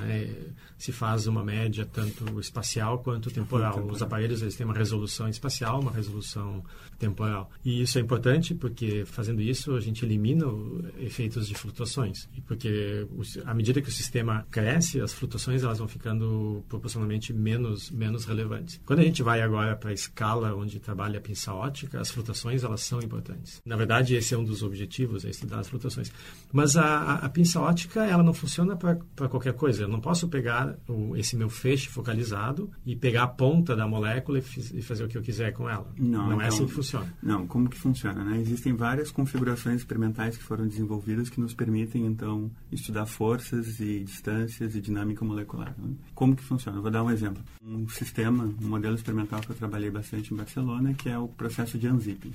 Se 0.87 0.93
faz 0.93 1.27
uma 1.27 1.43
média 1.43 1.85
tanto 1.85 2.39
espacial 2.39 2.99
quanto 2.99 3.29
temporal. 3.29 3.85
Os 3.87 4.01
aparelhos 4.01 4.41
eles 4.41 4.55
têm 4.55 4.65
uma 4.65 4.73
resolução 4.73 5.27
espacial, 5.27 5.81
uma 5.81 5.91
resolução 5.91 6.63
temporal. 6.97 7.51
E 7.63 7.81
isso 7.81 7.97
é 7.97 8.01
importante 8.01 8.55
porque 8.55 9.03
fazendo 9.05 9.41
isso 9.41 9.75
a 9.75 9.81
gente 9.81 10.05
elimina 10.05 10.45
efeitos 10.97 11.45
de 11.45 11.55
flutuações. 11.55 12.29
E 12.37 12.39
porque 12.39 13.05
à 13.45 13.53
medida 13.53 13.81
que 13.81 13.89
o 13.89 13.91
sistema 13.91 14.47
cresce, 14.49 15.01
as 15.01 15.11
flutuações 15.11 15.61
elas 15.61 15.77
vão 15.77 15.89
ficando 15.89 16.63
proporcionalmente 16.69 17.33
menos 17.33 17.91
menos 17.91 18.23
relevantes. 18.23 18.79
Quando 18.85 18.99
a 18.99 19.03
gente 19.03 19.21
vai 19.21 19.41
agora 19.41 19.75
para 19.75 19.89
a 19.89 19.93
escala 19.93 20.55
onde 20.55 20.79
trabalha 20.79 21.17
a 21.19 21.21
pinça 21.21 21.53
ótica, 21.53 21.99
as 21.99 22.09
flutuações 22.09 22.63
elas 22.63 22.79
são 22.81 22.99
importantes. 22.99 23.61
Na 23.65 23.75
verdade, 23.75 24.15
esse 24.15 24.33
é 24.33 24.37
um 24.37 24.45
dos 24.45 24.63
objetivos, 24.63 25.25
é 25.25 25.29
estudar 25.29 25.59
as 25.59 25.67
flutuações. 25.67 26.13
Mas 26.53 26.77
a, 26.77 26.85
a, 26.85 27.13
a 27.25 27.29
pinça 27.29 27.59
ótica 27.59 28.05
ela 28.05 28.23
não 28.23 28.33
funciona 28.33 28.77
para 28.77 29.27
qualquer 29.27 29.53
coisa. 29.53 29.83
Eu 29.83 29.89
não 29.89 29.99
posso 29.99 30.29
pegar 30.29 30.76
o, 30.87 31.15
esse 31.15 31.35
meu 31.35 31.49
feixe 31.49 31.87
focalizado 31.87 32.69
e 32.85 32.95
pegar 32.95 33.23
a 33.23 33.27
ponta 33.27 33.75
da 33.75 33.87
molécula 33.87 34.39
e, 34.39 34.43
e 34.77 34.81
fazer 34.81 35.03
o 35.03 35.07
que 35.07 35.17
eu 35.17 35.21
quiser 35.21 35.53
com 35.53 35.69
ela. 35.69 35.91
Não, 35.97 36.27
não 36.29 36.33
então, 36.33 36.41
é 36.41 36.47
assim 36.47 36.65
que 36.65 36.73
funciona. 36.73 37.13
Não, 37.21 37.47
como 37.47 37.69
que 37.69 37.77
funciona? 37.77 38.23
Né? 38.23 38.39
Existem 38.39 38.73
várias 38.73 39.11
configurações 39.11 39.81
experimentais 39.81 40.37
que 40.37 40.43
foram 40.43 40.67
desenvolvidas 40.67 41.29
que 41.29 41.39
nos 41.39 41.53
permitem, 41.53 42.05
então, 42.05 42.51
estudar 42.71 43.05
forças 43.05 43.79
e 43.79 44.03
distâncias 44.03 44.75
e 44.75 44.81
dinâmica 44.81 45.23
molecular. 45.23 45.75
Né? 45.77 45.93
Como 46.13 46.35
que 46.35 46.43
funciona? 46.43 46.77
Eu 46.77 46.81
vou 46.81 46.91
dar 46.91 47.03
um 47.03 47.11
exemplo. 47.11 47.43
Um 47.63 47.87
sistema, 47.89 48.43
um 48.61 48.67
modelo 48.67 48.95
experimental 48.95 49.41
que 49.41 49.51
eu 49.51 49.55
trabalhei 49.55 49.89
bastante 49.89 50.33
em 50.33 50.37
Barcelona, 50.37 50.93
que 50.93 51.09
é 51.09 51.17
o 51.17 51.27
processo 51.27 51.77
de 51.77 51.87
unzipping. 51.87 52.31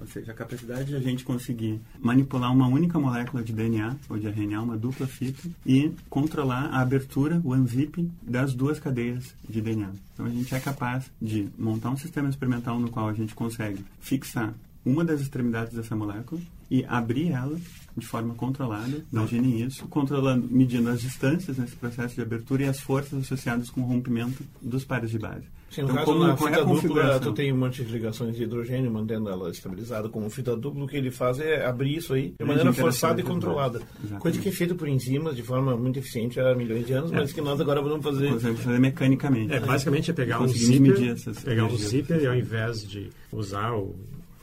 Ou 0.00 0.06
seja, 0.06 0.32
a 0.32 0.34
capacidade 0.34 0.86
de 0.86 0.96
a 0.96 1.00
gente 1.00 1.24
conseguir 1.24 1.80
manipular 2.00 2.52
uma 2.52 2.68
única 2.68 2.98
molécula 2.98 3.42
de 3.42 3.52
DNA 3.52 3.96
ou 4.08 4.18
de 4.18 4.26
RNA, 4.28 4.62
uma 4.62 4.76
dupla 4.76 5.06
fita, 5.06 5.48
e 5.66 5.92
controlar 6.08 6.66
a 6.66 6.80
abertura, 6.80 7.40
o 7.44 7.54
unzipping 7.54 8.10
das 8.22 8.54
duas 8.54 8.78
cadeias 8.78 9.34
de 9.48 9.60
DNA. 9.60 9.90
Então 10.14 10.26
a 10.26 10.30
gente 10.30 10.54
é 10.54 10.60
capaz 10.60 11.10
de 11.20 11.48
montar 11.58 11.90
um 11.90 11.96
sistema 11.96 12.28
experimental 12.28 12.78
no 12.78 12.90
qual 12.90 13.08
a 13.08 13.14
gente 13.14 13.34
consegue 13.34 13.84
fixar 14.00 14.54
uma 14.84 15.04
das 15.04 15.20
extremidades 15.20 15.74
dessa 15.74 15.94
molécula 15.94 16.40
e 16.70 16.84
abrir 16.86 17.30
ela 17.30 17.58
de 17.96 18.06
forma 18.06 18.34
controlada, 18.34 19.04
imagine 19.12 19.62
isso, 19.62 19.86
controlando, 19.88 20.48
medindo 20.50 20.88
as 20.88 21.00
distâncias 21.00 21.58
nesse 21.58 21.76
processo 21.76 22.14
de 22.14 22.22
abertura 22.22 22.62
e 22.62 22.68
as 22.68 22.80
forças 22.80 23.20
associadas 23.20 23.68
com 23.68 23.82
o 23.82 23.84
rompimento 23.84 24.42
dos 24.60 24.84
pares 24.84 25.10
de 25.10 25.18
base. 25.18 25.44
Sim, 25.72 25.82
no 25.82 25.86
então, 25.86 25.96
caso, 25.96 26.12
como, 26.12 26.26
na 26.26 26.36
fita 26.36 26.60
é 26.60 26.64
dupla, 26.64 27.20
tu 27.20 27.32
tem 27.32 27.50
um 27.50 27.56
monte 27.56 27.82
de 27.82 27.90
ligações 27.90 28.36
de 28.36 28.42
hidrogênio, 28.42 28.90
mantendo 28.90 29.30
ela 29.30 29.48
estabilizada 29.48 30.06
como 30.10 30.28
fita 30.28 30.54
dupla. 30.54 30.84
O 30.84 30.86
que 30.86 30.98
ele 30.98 31.10
faz 31.10 31.40
é 31.40 31.64
abrir 31.64 31.96
isso 31.96 32.12
aí 32.12 32.34
de 32.38 32.44
maneira 32.44 32.72
forçada 32.74 33.20
e 33.22 33.24
controlada. 33.24 33.78
Exatamente. 33.78 34.20
Coisa 34.20 34.38
que 34.38 34.48
é 34.50 34.52
feita 34.52 34.74
por 34.74 34.86
enzimas 34.86 35.34
de 35.34 35.42
forma 35.42 35.74
muito 35.74 35.98
eficiente 35.98 36.38
há 36.38 36.54
milhões 36.54 36.86
de 36.86 36.92
anos, 36.92 37.10
é. 37.10 37.16
mas 37.16 37.32
que 37.32 37.40
nós 37.40 37.58
agora 37.58 37.80
vamos 37.80 38.04
fazer... 38.04 38.30
Consegue 38.32 38.56
fazer 38.56 38.78
mecanicamente. 38.78 39.54
É, 39.54 39.60
basicamente 39.60 40.10
é 40.10 40.14
pegar 40.14 40.42
um 40.42 40.48
zíper, 40.48 41.16
pegar 41.42 41.64
um 41.64 41.76
zíper 41.76 42.20
e 42.20 42.26
ao 42.26 42.34
invés 42.34 42.86
de 42.86 43.08
usar 43.32 43.72
o 43.72 43.94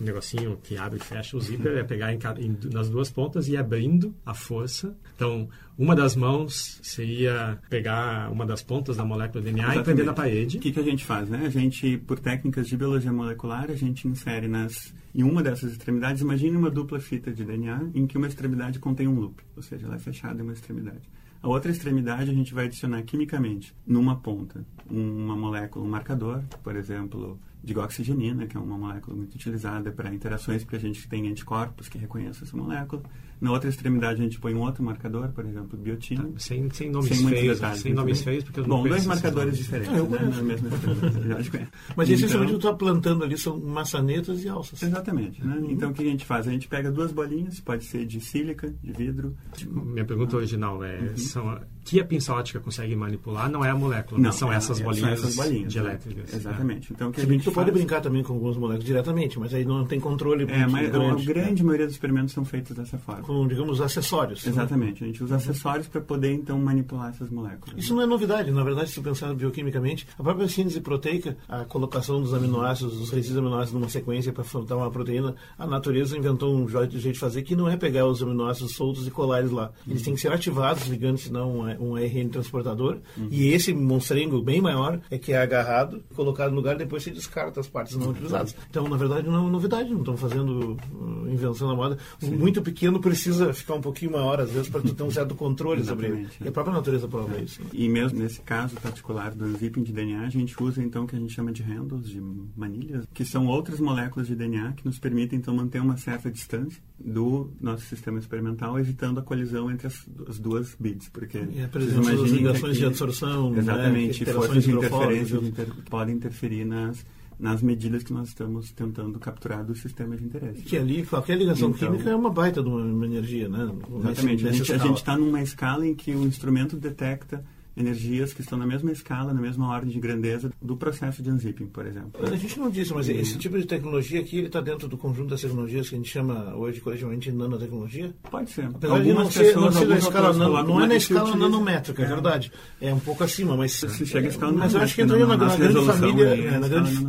um 0.01 0.06
negocinho 0.06 0.58
que 0.63 0.77
abre 0.77 1.00
e 1.00 1.03
fecha 1.03 1.36
o 1.36 1.41
zíper, 1.41 1.77
é 1.77 1.84
pegar 1.84 2.13
em, 2.13 2.20
em, 2.39 2.58
nas 2.72 2.89
duas 2.89 3.10
pontas 3.10 3.48
e 3.48 3.53
ir 3.53 3.58
abrindo 3.58 4.13
a 4.25 4.34
força. 4.34 4.96
Então, 5.15 5.50
uma 5.77 5.96
das 5.96 6.15
mãos 6.15 6.79
seria 6.82 7.60
pegar 7.70 8.32
uma 8.32 8.46
das 8.46 8.62
pontas 8.62 8.98
da 8.98 9.06
molécula 9.06 9.44
DNA 9.44 9.63
Exatamente. 9.63 9.82
e 9.82 9.86
prender 9.86 10.06
na 10.06 10.13
parede. 10.13 10.58
O 10.58 10.60
que, 10.62 10.72
que 10.72 10.79
a 10.79 10.84
gente 10.84 11.06
faz, 11.06 11.29
né? 11.29 11.44
A 11.46 11.50
gente, 11.50 11.98
por 11.98 12.20
técnicas 12.20 12.68
de 12.68 12.77
biologia 12.77 13.12
molecular, 13.12 13.70
a 13.70 13.75
gente 13.75 14.08
insere 14.08 14.48
nas 14.48 14.94
em 15.13 15.24
uma 15.24 15.41
dessas 15.41 15.72
extremidades, 15.72 16.22
imagine 16.22 16.56
uma 16.56 16.70
dupla 16.70 17.00
fita 17.00 17.32
de 17.32 17.44
DNA 17.44 17.89
em 17.96 18.06
que 18.06 18.18
uma 18.18 18.27
extremidade 18.27 18.79
contém 18.79 19.08
um 19.08 19.20
loop, 19.20 19.44
ou 19.56 19.63
seja, 19.63 19.88
ela 19.88 19.96
é 19.96 20.00
fechada 20.00 20.39
em 20.39 20.44
uma 20.44 20.53
extremidade. 20.53 21.10
A 21.41 21.48
outra 21.48 21.72
extremidade 21.72 22.29
a 22.29 22.34
gente 22.34 22.53
vai 22.53 22.65
adicionar 22.65 23.01
quimicamente, 23.03 23.74
numa 23.88 24.18
ponta, 24.18 24.65
uma 24.89 25.36
molécula, 25.36 25.86
um 25.86 25.89
marcador, 25.89 26.44
por 26.62 26.75
exemplo, 26.75 27.39
digoxigenina, 27.63 28.48
que 28.48 28.56
é 28.56 28.60
uma 28.60 28.78
molécula 28.78 29.16
muito 29.16 29.36
utilizada 29.36 29.92
para 29.92 30.13
interações, 30.13 30.63
porque 30.63 30.78
a 30.78 30.80
gente 30.80 31.08
tem 31.08 31.28
anticorpos 31.28 31.89
que 31.89 31.98
reconhecem 31.98 32.44
essa 32.44 32.56
molécula. 32.56 33.04
Na 33.42 33.51
outra 33.51 33.70
extremidade 33.70 34.20
a 34.20 34.24
gente 34.24 34.38
põe 34.38 34.54
um 34.54 34.60
outro 34.60 34.84
marcador, 34.84 35.30
por 35.30 35.46
exemplo, 35.46 35.78
biotina. 35.78 36.24
Tá, 36.24 36.39
sem, 36.39 36.70
sem 36.72 36.89
nomes 36.89 37.18
sem 37.18 37.28
feios, 37.30 37.58
detalhes, 37.58 37.82
sem 37.82 37.94
nomes 37.94 38.22
feios, 38.22 38.44
porque 38.44 38.60
eu 38.60 38.66
Bom, 38.66 38.84
dois 38.84 39.06
marcadores 39.06 39.58
diferentes, 39.58 39.94
é, 39.94 40.01
né, 40.01 40.20
na 40.36 40.42
mesma 40.44 40.70
extremidade. 40.70 41.51
Mas 41.96 42.10
então, 42.10 42.16
essencialmente 42.16 42.54
o 42.54 42.56
que 42.56 42.62
tu 42.62 42.68
está 42.68 42.74
plantando 42.74 43.24
ali 43.24 43.38
são 43.38 43.58
maçanetas 43.58 44.44
e 44.44 44.50
alças. 44.50 44.84
Exatamente. 44.84 45.44
Né? 45.44 45.56
Uhum. 45.56 45.72
Então 45.72 45.92
o 45.92 45.94
que 45.94 46.01
a 46.01 46.06
gente 46.06 46.25
faz? 46.25 46.48
A 46.50 46.51
gente 46.51 46.68
pega 46.68 46.92
duas 46.92 47.13
bolinhas, 47.13 47.62
pode 47.62 47.86
ser 47.86 48.06
de 48.06 48.20
sílica, 48.20 48.74
de 48.84 48.92
vidro. 48.92 49.34
Minha 49.70 50.06
pergunta 50.06 50.36
original 50.36 50.84
é, 50.84 51.00
uhum. 51.00 51.18
são, 51.18 51.62
que 51.89 52.00
a 52.00 52.05
pinça 52.05 52.34
ótica 52.34 52.60
consegue 52.60 52.96
manipular 52.96 53.50
não 53.50 53.63
é 53.63 53.69
a 53.69 53.75
molécula, 53.75 54.19
não, 54.19 54.31
são, 54.31 54.51
é, 54.51 54.55
essas 54.55 54.79
bolinhas 54.79 55.19
são 55.19 55.29
essas 55.29 55.36
bolinhas 55.36 55.72
de 55.72 55.79
elétricas. 55.79 56.34
Exatamente. 56.34 56.91
É. 56.91 56.96
Então, 56.96 57.12
que 57.12 57.22
a 57.22 57.25
gente 57.25 57.43
tu 57.43 57.51
faz... 57.51 57.65
pode 57.65 57.72
brincar 57.72 58.01
também 58.01 58.24
com 58.24 58.34
algumas 58.34 58.58
moléculas 58.58 58.86
diretamente, 58.86 59.39
mas 59.39 59.53
aí 59.53 59.65
não 59.65 59.86
tem 59.86 60.00
controle 60.00 60.46
É, 60.50 60.67
mas 60.67 60.89
grande, 60.89 61.24
a 61.24 61.34
grande 61.34 61.63
maioria 61.63 61.86
dos 61.86 61.96
experimentos 61.96 62.34
são 62.34 62.46
feitos 62.46 62.75
dessa 62.75 62.98
forma. 62.98 63.24
Com, 63.24 63.48
digamos, 63.48 63.81
acessórios. 63.81 64.43
Né? 64.46 64.51
Exatamente. 64.51 65.01
Né? 65.01 65.10
A 65.10 65.12
gente 65.12 65.24
usa 65.24 65.36
acessórios 65.36 65.88
para 65.88 66.01
poder, 66.01 66.34
então, 66.34 66.60
manipular 66.60 67.10
essas 67.10 67.29
moléculas. 67.29 67.77
Isso 67.77 67.93
não 67.93 68.01
é 68.01 68.05
novidade. 68.05 68.51
Na 68.51 68.63
verdade, 68.63 68.89
se 68.89 69.01
pensar 69.01 69.34
bioquimicamente, 69.34 70.08
a 70.17 70.24
própria 70.24 70.48
síntese 70.48 70.81
proteica, 70.81 71.38
a 71.48 71.65
colocação 71.65 72.22
dos 72.22 72.34
aminoácidos, 72.34 72.98
dos 72.98 73.10
resíduos 73.10 73.39
aminoácidos 73.39 73.74
numa 73.74 73.89
sequência 73.89 74.31
para 74.31 74.43
formar 74.43 74.77
uma 74.77 74.91
proteína, 74.91 75.36
a 75.58 75.65
natureza 75.65 76.17
inventou 76.17 76.55
um 76.55 76.67
jeito 76.67 76.98
de 76.98 77.13
fazer 77.13 77.43
que 77.43 77.55
não 77.55 77.67
é 77.67 77.77
pegar 77.77 78.05
os 78.05 78.22
aminoácidos 78.22 78.74
soltos 78.74 79.08
e 79.08 79.12
colar 79.12 79.39
eles 79.39 79.51
lá. 79.51 79.72
Eles 79.88 80.01
têm 80.01 80.13
que 80.13 80.22
ser 80.22 80.31
ativados, 80.31 80.88
ligando, 80.88 81.17
senão 81.17 81.67
um 81.79 81.95
ARN 81.95 82.29
transportador. 82.29 83.00
Uhum. 83.17 83.27
E 83.31 83.50
esse 83.50 83.74
monstrengo 83.74 84.41
bem 84.41 84.62
maior 84.62 85.00
é 85.09 85.17
que 85.17 85.33
é 85.33 85.41
agarrado, 85.41 86.03
colocado 86.15 86.51
no 86.51 86.57
lugar 86.57 86.75
depois 86.75 87.03
se 87.03 87.12
descarta 87.12 87.59
as 87.59 87.67
partes 87.67 87.95
não 87.95 88.09
utilizadas. 88.09 88.55
Então, 88.69 88.88
na 88.88 88.98
verdade, 88.98 89.27
não 89.27 89.48
é 89.48 89.51
novidade, 89.51 89.89
não 89.89 90.00
estão 90.00 90.17
fazendo 90.17 90.77
uh, 90.93 91.29
invenção 91.29 91.67
da 91.67 91.75
moda. 91.75 91.98
Sim. 92.19 92.36
Muito 92.36 92.62
pequeno 92.62 93.00
precisa 93.00 93.53
ficar 93.53 93.75
um 93.75 93.81
pouquinho 93.81 94.12
maior, 94.12 94.39
às 94.39 94.51
vezes, 94.51 94.69
para 94.69 94.81
tu 94.81 94.93
ter 94.93 95.03
um 95.03 95.12
certo 95.12 95.36
controle 95.36 95.83
sobre 95.83 96.07
ele. 96.07 96.27
E 96.43 96.48
a 96.48 96.51
própria 96.51 96.74
natureza 96.74 97.07
prova 97.07 97.38
é. 97.38 97.43
isso. 97.43 97.62
Né? 97.62 97.69
E 97.74 97.89
mesmo 97.89 98.19
nesse 98.19 98.41
caso 98.41 98.75
particular 98.75 99.33
do 99.33 99.57
zipping 99.57 99.83
de 99.83 99.91
DNA, 99.91 100.21
a 100.21 100.29
gente 100.29 100.62
usa 100.62 100.83
então 100.83 101.03
o 101.03 101.07
que 101.07 101.15
a 101.15 101.19
gente 101.19 101.33
chama 101.33 101.51
de 101.51 101.63
handles, 101.63 102.07
de 102.09 102.21
manilhas, 102.55 103.05
que 103.13 103.24
são 103.24 103.48
outras 103.48 103.79
moléculas 103.79 104.27
de 104.27 104.36
DNA 104.36 104.74
que 104.74 104.86
nos 104.86 105.00
permitem 105.00 105.39
então 105.39 105.55
manter 105.55 105.81
uma 105.81 105.98
certa 105.98 106.29
distância 106.29 106.81
do 107.00 107.51
nosso 107.62 107.86
sistema 107.86 108.19
experimental, 108.19 108.77
evitando 108.77 109.19
a 109.19 109.24
colisão 109.24 109.71
entre 109.71 109.88
as, 109.88 110.05
as 110.27 110.38
duas 110.38 110.75
bits, 110.79 111.09
porque 111.09 111.38
a 111.38 111.67
presença 111.69 112.15
das 112.15 112.31
ligações 112.31 112.77
de 112.77 112.85
absorção, 112.85 113.51
né, 113.51 113.59
exatamente, 113.59 114.25
né, 114.25 114.33
forças 114.33 114.63
de 114.63 114.71
interferência 114.71 115.38
inter, 115.38 115.67
podem 115.89 116.15
interferir 116.15 116.65
nas 116.65 117.05
nas 117.39 117.61
medidas 117.61 118.03
que 118.03 118.11
nós 118.11 118.27
estamos 118.27 118.69
tentando 118.73 119.17
capturar 119.17 119.63
do 119.63 119.73
sistema 119.73 120.17
de 120.17 120.25
interesse. 120.25 120.61
Que 120.61 120.77
ali, 120.77 121.05
qualquer 121.05 121.38
ligação 121.38 121.69
então, 121.69 121.91
química 121.91 122.09
é 122.09 122.15
uma 122.15 122.29
baita 122.29 122.61
de 122.61 122.67
uma 122.67 123.05
energia, 123.05 123.47
né? 123.47 123.71
Exatamente. 123.97 124.47
a 124.47 124.51
gente 124.77 124.97
está 124.97 125.17
numa 125.17 125.41
escala 125.41 125.88
em 125.88 125.95
que 125.95 126.11
o 126.11 126.27
instrumento 126.27 126.75
detecta 126.75 127.41
energias 127.79 128.33
que 128.33 128.41
estão 128.41 128.57
na 128.57 128.65
mesma 128.65 128.91
escala, 128.91 129.33
na 129.33 129.41
mesma 129.41 129.69
ordem 129.69 129.91
de 129.91 130.00
grandeza 130.00 130.51
do 130.62 130.75
processo 130.75 131.21
de 131.21 131.29
unzipping, 131.29 131.67
por 131.67 131.86
exemplo. 131.86 132.12
A 132.25 132.36
gente 132.36 132.59
não 132.59 132.69
disse, 132.69 132.93
mas 132.93 133.07
e... 133.07 133.13
esse 133.13 133.38
tipo 133.38 133.57
de 133.57 133.65
tecnologia 133.65 134.19
aqui, 134.19 134.39
está 134.39 134.62
dentro 134.62 134.88
do 134.88 134.98
conjunto 134.98 135.29
das 135.29 135.41
tecnologias 135.41 135.89
que 135.89 135.95
a 135.95 135.98
gente 135.98 136.09
chama 136.09 136.55
hoje 136.55 136.81
coletivamente 136.81 137.31
de 137.31 137.38
nanotecnologia? 137.38 138.13
Pode 138.29 138.50
ser. 138.50 138.65
Apesar 138.65 138.95
algumas 138.95 139.07
de 139.09 139.24
não 139.24 139.31
ser, 139.31 139.39
pessoas, 139.45 139.75
não 139.75 139.81
ser 139.81 139.88
na 139.88 139.98
escala, 139.98 140.33
não, 140.33 140.63
não 140.63 140.81
é 140.81 140.88
na 140.88 140.95
escala 140.95 141.36
nanométrica, 141.36 142.03
é 142.03 142.05
verdade. 142.05 142.51
É 142.81 142.93
um 142.93 143.00
pouco 143.00 143.24
acima, 143.24 143.55
mas... 143.55 143.74
Se 143.74 144.05
chega 144.05 144.27
a 144.27 144.29
escala 144.29 144.53
Mas 144.53 144.74
eu 144.74 144.81
acho 144.81 144.95
que 144.95 145.01
entrou 145.01 145.19
na, 145.19 145.38
na, 145.38 145.56
grande 145.56 145.86
família... 145.86 146.25
É, 146.25 146.60
na 146.60 146.67
grande, 146.67 146.95
Sim, 146.95 147.06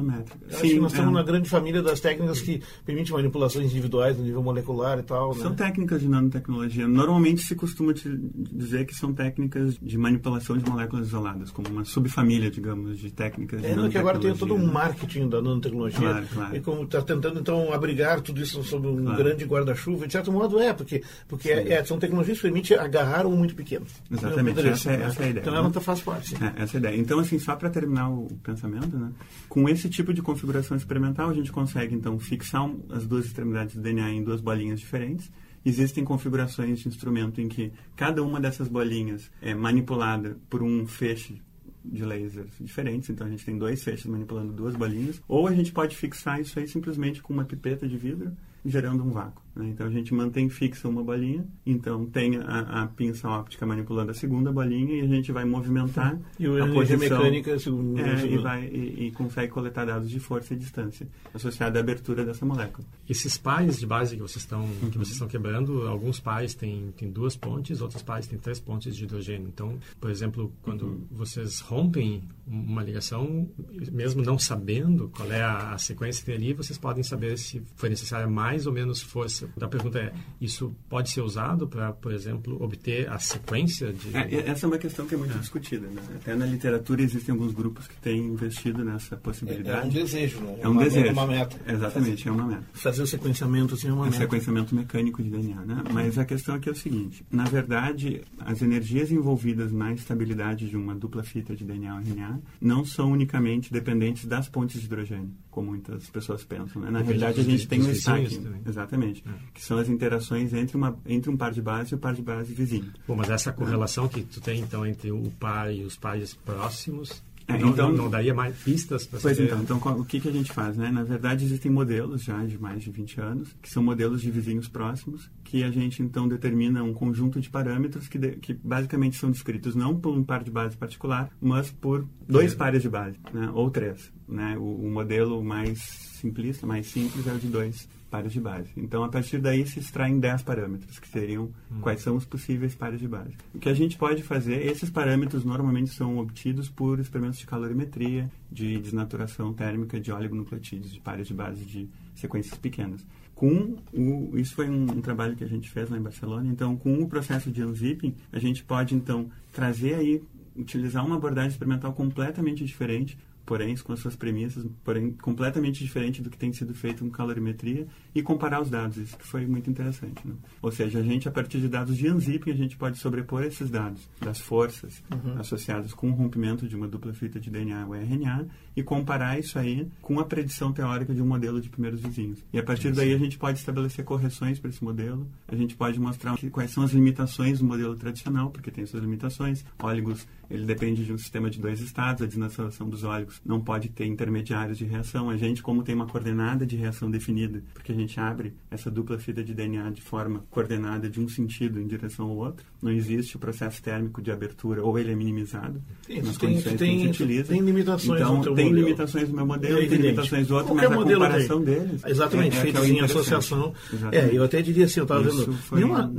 acho 0.49 0.61
que 0.62 0.81
nós 0.81 0.92
estamos 0.92 1.12
é. 1.12 1.14
na 1.14 1.23
grande 1.23 1.49
família 1.49 1.83
das 1.83 2.01
técnicas 2.01 2.40
que 2.40 2.62
permitem 2.85 3.12
manipulações 3.12 3.71
individuais 3.71 4.16
no 4.16 4.25
nível 4.25 4.42
molecular 4.42 4.99
e 4.99 5.03
tal. 5.03 5.35
São 5.35 5.51
né? 5.51 5.57
técnicas 5.57 6.01
de 6.01 6.09
nanotecnologia. 6.09 6.87
Normalmente 6.87 7.42
se 7.42 7.55
costuma 7.55 7.92
dizer 7.92 8.87
que 8.87 8.95
são 8.95 9.12
técnicas 9.12 9.77
de 9.81 9.99
manipulação 9.99 10.60
de 10.61 10.70
moléculas 10.70 11.09
isoladas 11.09 11.51
como 11.51 11.68
uma 11.68 11.85
subfamília, 11.85 12.51
digamos, 12.51 12.99
de 12.99 13.11
técnicas. 13.11 13.62
É, 13.64 13.88
que 13.88 13.99
agora 13.99 14.18
tem 14.18 14.35
todo 14.35 14.55
um 14.55 14.66
né? 14.66 14.73
marketing 14.73 15.29
da 15.29 15.40
nanotecnologia. 15.40 15.99
Claro, 15.99 16.27
claro. 16.33 16.57
E 16.57 16.61
como 16.61 16.83
está 16.85 17.03
tentando, 17.03 17.40
então, 17.40 17.73
abrigar 17.73 18.20
tudo 18.20 18.40
isso 18.40 18.62
sob 18.62 18.88
um 18.88 19.05
claro. 19.05 19.16
grande 19.16 19.44
guarda-chuva, 19.44 20.07
de 20.07 20.12
certo 20.12 20.33
modo 20.33 20.59
é, 20.59 20.73
porque, 20.73 21.03
porque 21.27 21.51
é, 21.51 21.75
é, 21.75 21.85
são 21.85 21.99
tecnologias 21.99 22.38
que 22.38 22.42
permitem 22.42 22.77
agarrar 22.77 23.27
um 23.27 23.37
muito 23.37 23.55
pequeno. 23.55 23.87
Exatamente, 24.11 24.61
essa, 24.61 24.92
é, 24.92 25.03
essa 25.03 25.23
é 25.23 25.27
a 25.27 25.31
ideia. 25.31 25.42
Então 25.42 25.55
ela 25.55 25.68
não 25.68 25.81
faz 25.81 26.01
parte. 26.01 26.35
É, 26.35 26.62
essa 26.62 26.77
é 26.77 26.79
a 26.79 26.81
ideia. 26.81 26.96
Então, 26.96 27.18
assim, 27.18 27.38
só 27.38 27.57
para 27.57 27.70
terminar 27.70 28.11
o 28.11 28.29
pensamento, 28.42 28.96
né? 28.96 29.11
com 29.49 29.68
esse 29.68 29.88
tipo 29.88 30.12
de 30.12 30.23
configuração 30.23 30.77
experimental, 30.77 31.31
a 31.31 31.35
gente 31.35 31.51
consegue, 31.51 31.94
então, 31.94 32.18
fixar 32.18 32.70
as 32.90 33.07
duas 33.07 33.27
extremidades 33.27 33.75
do 33.75 33.81
DNA 33.81 34.11
em 34.11 34.23
duas 34.23 34.40
bolinhas 34.40 34.81
diferentes 34.81 35.31
Existem 35.64 36.05
configurações 36.05 36.81
de 36.81 36.88
instrumento 36.88 37.40
em 37.40 37.49
que 37.49 37.73
cada 37.96 38.23
uma 38.23 38.40
dessas 38.40 38.68
bolinhas 38.68 39.31
é 39.42 39.55
manipulada 39.55 40.38
por 40.49 40.62
um 40.62 40.87
feixe 40.87 41.40
de 41.85 42.05
lasers 42.05 42.53
diferentes, 42.61 43.09
então 43.11 43.27
a 43.27 43.31
gente 43.31 43.44
tem 43.44 43.59
dois 43.59 43.83
feixes 43.83 44.07
manipulando 44.07 44.53
duas 44.53 44.75
bolinhas, 44.75 45.20
ou 45.27 45.46
a 45.46 45.55
gente 45.55 45.73
pode 45.73 45.96
fixar 45.96 46.40
isso 46.40 46.59
aí 46.59 46.68
simplesmente 46.68 47.23
com 47.23 47.33
uma 47.33 47.44
pipeta 47.44 47.88
de 47.88 47.96
vidro 47.96 48.33
gerando 48.64 49.03
um 49.03 49.11
vácuo. 49.11 49.42
Né? 49.55 49.69
Então 49.71 49.87
a 49.87 49.91
gente 49.91 50.15
mantém 50.15 50.49
fixa 50.49 50.89
uma 50.89 51.03
bolinha, 51.03 51.45
então 51.65 52.07
tem 52.07 52.37
a, 52.37 52.83
a, 52.83 52.87
pinça 52.87 53.29
óptica 53.29 53.67
manipulando 53.67 54.11
a 54.11 54.15
segunda 54.15 54.53
bolinha 54.53 54.97
e 54.97 55.01
a 55.01 55.07
gente 55.07 55.33
vai 55.33 55.45
movimentar 55.45 56.19
e 56.39 56.47
a 56.47 56.67
posição 56.69 56.99
mecânica 56.99 57.59
segundo, 57.59 58.01
é, 58.01 58.27
e, 58.27 58.39
vai, 58.39 58.65
e, 58.67 59.07
e, 59.07 59.13
consegue 59.13 59.53
coletar 59.53 59.85
dados 59.85 60.09
de 60.09 60.21
força 60.21 60.55
e 60.55 60.57
distância 60.57 61.07
associada 61.35 61.79
à 61.79 61.81
abertura 61.81 62.25
dessa 62.25 62.45
molécula. 62.45 62.87
Esses 63.09 63.37
pares 63.37 63.79
de 63.79 63.87
base 63.87 64.17
que 64.17 64.23
vocês 64.23 64.43
estão 64.43 64.63
uhum. 64.63 64.91
que 64.91 64.99
vocês 64.99 65.13
estão 65.13 65.29
quebrando, 65.29 65.87
alguns 65.87 66.21
pares 66.21 66.55
têm, 66.55 66.93
têm 66.97 67.11
duas 67.11 67.37
pontes, 67.37 67.81
outros 67.81 68.03
pares 68.03 68.27
têm 68.27 68.39
três 68.39 68.61
pontes 68.61 68.97
de 68.97 69.05
hidrogênio. 69.05 69.49
Então, 69.49 69.79
por 70.01 70.11
exemplo, 70.11 70.53
quando 70.63 70.83
uhum. 70.83 71.07
vocês 71.11 71.61
rompem 71.61 72.23
uma 72.47 72.83
ligação, 72.83 73.49
mesmo 73.93 74.23
não 74.23 74.39
sabendo 74.39 75.09
qual 75.09 75.31
é 75.31 75.43
a, 75.43 75.73
a 75.73 75.79
sequência 75.79 76.21
que 76.21 76.27
tem 76.27 76.35
ali, 76.35 76.53
vocês 76.53 76.79
podem 76.79 77.03
saber 77.03 77.39
se 77.39 77.63
foi 77.77 77.89
necessária 77.89 78.27
mais 78.27 78.67
ou 78.67 78.73
menos 78.73 79.01
força. 79.01 79.39
A 79.61 79.68
pergunta 79.68 79.98
é, 79.98 80.12
isso 80.40 80.74
pode 80.88 81.11
ser 81.11 81.20
usado 81.20 81.66
para, 81.68 81.92
por 81.92 82.12
exemplo, 82.12 82.62
obter 82.62 83.09
a 83.11 83.18
sequência 83.18 83.92
de... 83.92 84.16
É, 84.16 84.48
essa 84.50 84.66
é 84.66 84.68
uma 84.68 84.79
questão 84.79 85.07
que 85.07 85.14
é 85.14 85.18
muito 85.18 85.35
é. 85.35 85.38
discutida. 85.38 85.87
Né? 85.87 86.03
Até 86.16 86.35
na 86.35 86.46
literatura 86.46 87.03
existem 87.03 87.33
alguns 87.33 87.53
grupos 87.53 87.87
que 87.87 87.96
têm 87.96 88.26
investido 88.26 88.85
nessa 88.85 89.16
possibilidade. 89.16 89.79
É, 89.79 89.83
é 89.83 89.85
um 89.85 90.05
desejo, 90.05 90.40
né? 90.40 90.59
É, 90.61 90.68
um 90.68 90.72
uma, 90.72 90.85
desejo. 90.85 91.07
É 91.07 91.12
uma 91.12 91.26
meta. 91.26 91.57
Exatamente, 91.66 92.29
é 92.29 92.33
uma 92.33 92.46
meta. 92.46 92.64
Fazer 92.72 93.03
o 93.03 93.07
sequenciamento 93.07 93.74
assim 93.74 93.88
é 93.88 93.92
uma 93.92 94.07
é 94.07 94.11
meta. 94.11 94.22
sequenciamento 94.22 94.74
mecânico 94.74 95.22
de 95.22 95.31
DNA, 95.31 95.64
né? 95.64 95.83
Mas 95.92 96.18
a 96.18 96.24
questão 96.24 96.55
aqui 96.55 96.68
é 96.68 96.72
o 96.72 96.76
seguinte, 96.76 97.24
na 97.31 97.44
verdade, 97.44 98.22
as 98.40 98.62
energias 98.62 99.11
envolvidas 99.11 99.72
na 99.72 99.92
estabilidade 99.92 100.68
de 100.68 100.76
uma 100.76 100.94
dupla 100.94 101.22
fita 101.22 101.55
de 101.55 101.64
DNA 101.64 101.94
ou 101.94 102.00
RNA 102.00 102.40
não 102.61 102.85
são 102.85 103.12
unicamente 103.12 103.72
dependentes 103.72 104.26
das 104.26 104.48
pontes 104.48 104.81
de 104.81 104.87
hidrogênio, 104.87 105.31
como 105.50 105.70
muitas 105.70 106.09
pessoas 106.11 106.44
pensam. 106.44 106.83
Né? 106.83 106.90
Na 106.90 107.00
realidade, 107.00 107.40
a 107.40 107.44
gente 107.44 107.66
tem 107.66 107.83
um 107.83 107.90
stacking, 107.90 108.46
exatamente. 108.66 109.24
Que 109.53 109.62
são 109.62 109.79
as 109.79 109.88
interações 109.88 110.53
entre, 110.53 110.77
uma, 110.77 110.97
entre 111.07 111.31
um 111.31 111.37
par 111.37 111.53
de 111.53 111.62
base 111.62 111.93
e 111.93 111.95
o 111.95 111.99
par 111.99 112.14
de 112.14 112.23
base 112.23 112.53
vizinho. 112.53 112.93
Bom, 113.07 113.16
mas 113.16 113.31
essa 113.31 113.53
correlação 113.53 114.09
que 114.09 114.23
tu 114.23 114.40
tem, 114.40 114.61
então, 114.61 114.87
entre 114.87 115.11
o 115.11 115.31
par 115.38 115.73
e 115.73 115.85
os 115.85 115.97
pares 115.97 116.35
próximos 116.35 117.23
é, 117.55 117.59
não, 117.59 117.71
então, 117.71 117.88
não, 117.88 118.05
não, 118.05 118.11
daria 118.11 118.33
mais 118.33 118.57
pistas 118.57 119.07
para 119.07 119.19
Pois 119.21 119.38
então, 119.38 119.61
então 119.62 119.79
o 119.79 120.05
que, 120.05 120.21
que 120.21 120.29
a 120.29 120.33
gente 120.33 120.53
faz? 120.53 120.77
Né? 120.77 120.90
Na 120.90 121.03
verdade, 121.03 121.45
existem 121.45 121.71
modelos 121.71 122.23
já 122.23 122.45
de 122.45 122.59
mais 122.59 122.83
de 122.83 122.90
20 122.90 123.21
anos, 123.21 123.57
que 123.61 123.69
são 123.69 123.83
modelos 123.83 124.23
de 124.23 124.31
vizinhos 124.31 124.69
próximos, 124.69 125.31
que 125.43 125.64
a 125.64 125.71
gente 125.71 126.03
então 126.03 126.29
determina 126.29 126.83
um 126.83 126.93
conjunto 126.93 127.40
de 127.40 127.51
parâmetros 127.51 128.07
que, 128.09 128.19
de, 128.19 128.33
que 128.37 128.55
basicamente 128.55 129.16
são 129.16 129.31
descritos 129.31 129.75
não 129.75 129.99
por 129.99 130.16
um 130.16 130.23
par 130.23 130.45
de 130.45 130.51
base 130.51 130.77
particular, 130.77 131.31
mas 131.40 131.71
por 131.71 132.07
dois 132.29 132.53
é. 132.53 132.57
pares 132.57 132.83
de 132.83 132.88
base, 132.88 133.19
né? 133.33 133.51
ou 133.53 133.71
três. 133.71 134.12
Né? 134.29 134.57
O, 134.59 134.87
o 134.87 134.90
modelo 134.90 135.43
mais 135.43 135.81
simplista, 135.81 136.66
mais 136.66 136.87
simples, 136.87 137.27
é 137.27 137.33
o 137.33 137.38
de 137.38 137.49
dois 137.49 137.88
pares 138.11 138.33
de 138.33 138.40
base. 138.40 138.70
Então, 138.77 139.05
a 139.05 139.09
partir 139.09 139.38
daí 139.38 139.66
se 139.66 139.79
extraem 139.79 140.18
10 140.18 140.42
parâmetros, 140.42 140.99
que 140.99 141.09
seriam 141.09 141.44
hum. 141.70 141.81
quais 141.81 142.03
são 142.03 142.16
os 142.16 142.25
possíveis 142.25 142.75
pares 142.75 143.01
de 143.01 143.09
base. 143.09 143.35
O 143.55 143.59
que 143.59 143.68
a 143.68 143.75
gente 143.75 143.96
pode 143.96 144.23
fazer, 144.23 144.66
esses 144.66 144.90
parâmetros 144.90 145.44
normalmente 145.44 145.90
são 145.90 146.18
obtidos 146.18 146.68
por 146.68 146.99
experimentos 146.99 147.38
de 147.38 147.46
calorimetria, 147.46 148.31
de 148.51 148.79
desnaturação 148.79 149.55
térmica 149.55 150.01
de 150.01 150.12
oligonucleotídeos, 150.12 150.92
de 150.92 151.01
pares 151.01 151.29
de 151.29 151.35
base 151.35 151.64
de 151.64 151.88
sequências 152.14 152.59
pequenas. 152.59 153.07
Com 153.35 153.77
o, 153.94 154.37
isso 154.37 154.55
foi 154.55 154.68
um, 154.68 154.83
um, 154.83 155.01
trabalho 155.01 155.35
que 155.35 155.44
a 155.44 155.49
gente 155.49 155.70
fez 155.70 155.88
lá 155.88 155.96
em 155.96 156.03
Barcelona. 156.03 156.46
Então, 156.51 156.77
com 156.77 157.01
o 157.01 157.09
processo 157.09 157.51
de 157.51 157.64
unzipping, 157.64 158.14
a 158.31 158.38
gente 158.38 158.62
pode 158.62 158.94
então 158.94 159.31
trazer 159.51 159.94
aí 159.94 160.23
utilizar 160.55 161.07
uma 161.07 161.16
abordagem 161.16 161.51
experimental 161.51 161.92
completamente 161.92 162.64
diferente, 162.64 163.16
porém 163.51 163.77
com 163.79 163.93
as 163.93 163.99
suas 163.99 164.15
premissas, 164.15 164.65
porém 164.85 165.11
completamente 165.11 165.83
diferente 165.83 166.23
do 166.23 166.31
que 166.31 166.39
tem 166.39 166.53
sido 166.53 166.73
feito 166.73 167.03
com 167.03 167.11
calorimetria 167.11 167.85
e 168.15 168.23
comparar 168.23 168.63
os 168.63 168.71
dados. 168.71 168.97
Isso 168.97 169.19
que 169.19 169.27
foi 169.27 169.45
muito 169.45 169.69
interessante. 169.69 170.25
Né? 170.25 170.35
Ou 170.63 170.71
seja, 170.71 171.01
a 171.01 171.03
gente, 171.03 171.27
a 171.29 171.33
partir 171.33 171.59
de 171.59 171.67
dados 171.67 171.97
de 171.97 172.09
unzipping, 172.09 172.53
a 172.53 172.55
gente 172.55 172.77
pode 172.77 172.97
sobrepor 172.99 173.43
esses 173.43 173.69
dados 173.69 174.09
das 174.21 174.39
forças 174.39 175.03
uhum. 175.11 175.41
associadas 175.41 175.93
com 175.93 176.11
o 176.11 176.13
rompimento 176.13 176.69
de 176.69 176.77
uma 176.77 176.87
dupla 176.87 177.13
fita 177.13 177.41
de 177.41 177.51
DNA 177.51 177.87
ou 177.89 177.97
RNA 177.97 178.47
e 178.77 178.85
comparar 178.85 179.37
isso 179.37 179.59
aí 179.59 179.89
com 180.01 180.21
a 180.21 180.25
predição 180.25 180.73
teórica 180.73 181.13
de 181.13 181.21
um 181.21 181.27
modelo 181.27 181.61
de 181.61 181.69
primeiros 181.69 182.01
vizinhos. 182.01 182.39
E 182.53 182.59
a 182.59 182.63
partir 182.63 182.93
daí 182.93 183.13
a 183.13 183.19
gente 183.19 183.37
pode 183.37 183.59
estabelecer 183.59 184.05
correções 184.05 184.61
para 184.61 184.71
esse 184.71 184.85
modelo, 184.85 185.27
a 185.49 185.57
gente 185.57 185.75
pode 185.75 185.99
mostrar 185.99 186.37
quais 186.53 186.71
são 186.71 186.85
as 186.85 186.93
limitações 186.93 187.59
do 187.59 187.65
modelo 187.65 187.97
tradicional, 187.97 188.49
porque 188.51 188.71
tem 188.71 188.87
suas 188.87 189.03
limitações. 189.03 189.65
Óligos, 189.77 190.25
ele 190.49 190.65
depende 190.65 191.05
de 191.05 191.13
um 191.13 191.19
sistema 191.19 191.51
de 191.51 191.59
dois 191.59 191.81
estados, 191.81 192.23
a 192.23 192.27
desnaturação 192.27 192.89
dos 192.89 193.03
óligos 193.03 193.39
não 193.44 193.61
pode 193.61 193.88
ter 193.88 194.07
intermediários 194.07 194.79
de 194.79 194.85
reação. 194.85 195.31
A 195.31 195.37
gente, 195.37 195.62
como 195.62 195.83
tem 195.83 195.94
uma 195.94 196.07
coordenada 196.07 196.66
de 196.66 196.76
reação 196.76 197.11
definida, 197.11 197.62
porque 197.74 197.92
a 197.92 197.94
gente 197.94 198.18
abre 198.20 198.55
essa 198.70 198.90
dupla 198.90 199.18
fita 199.18 199.42
de 199.42 199.55
DNA 199.55 199.90
de 199.90 200.03
forma 200.03 200.44
coordenada 200.50 201.09
de 201.09 201.20
um 201.20 201.29
sentido 201.29 201.81
em 201.81 201.87
direção 201.87 202.26
ao 202.26 202.37
outro, 202.37 202.64
não 202.83 202.90
existe 202.90 203.37
o 203.37 203.38
processo 203.38 203.83
térmico 203.83 204.22
de 204.22 204.31
abertura, 204.31 204.83
ou 204.83 204.98
ele 204.98 205.12
é 205.12 205.14
minimizado 205.14 205.81
nas 206.22 206.37
tem, 206.37 206.50
condições 206.50 206.79
tem. 206.79 207.12
Tem 207.44 207.61
limitações 207.61 208.20
então, 208.20 208.37
no 208.37 208.55
tem 208.55 208.66
modelo. 208.66 208.74
limitações 208.74 209.29
no 209.29 209.37
meu 209.37 209.46
modelo, 209.46 209.79
é 209.79 209.87
tem 209.87 209.98
limitações 209.98 210.46
do 210.46 210.55
outro, 210.55 210.74
Qualquer 210.74 210.90
mas 210.90 211.00
a 211.00 211.12
comparação 211.12 211.64
tem. 211.64 211.74
deles... 211.74 212.05
Exatamente, 212.05 212.57
é, 212.57 212.70
é 212.70 212.88
em 212.88 213.00
associação. 213.00 213.74
É, 214.12 214.31
eu 214.33 214.44
até 214.44 214.62
diria 214.62 214.85
assim, 214.85 215.00
eu 215.00 215.05
estava 215.05 215.22
vendo... 215.22 215.59
Nenhuma, 215.72 216.12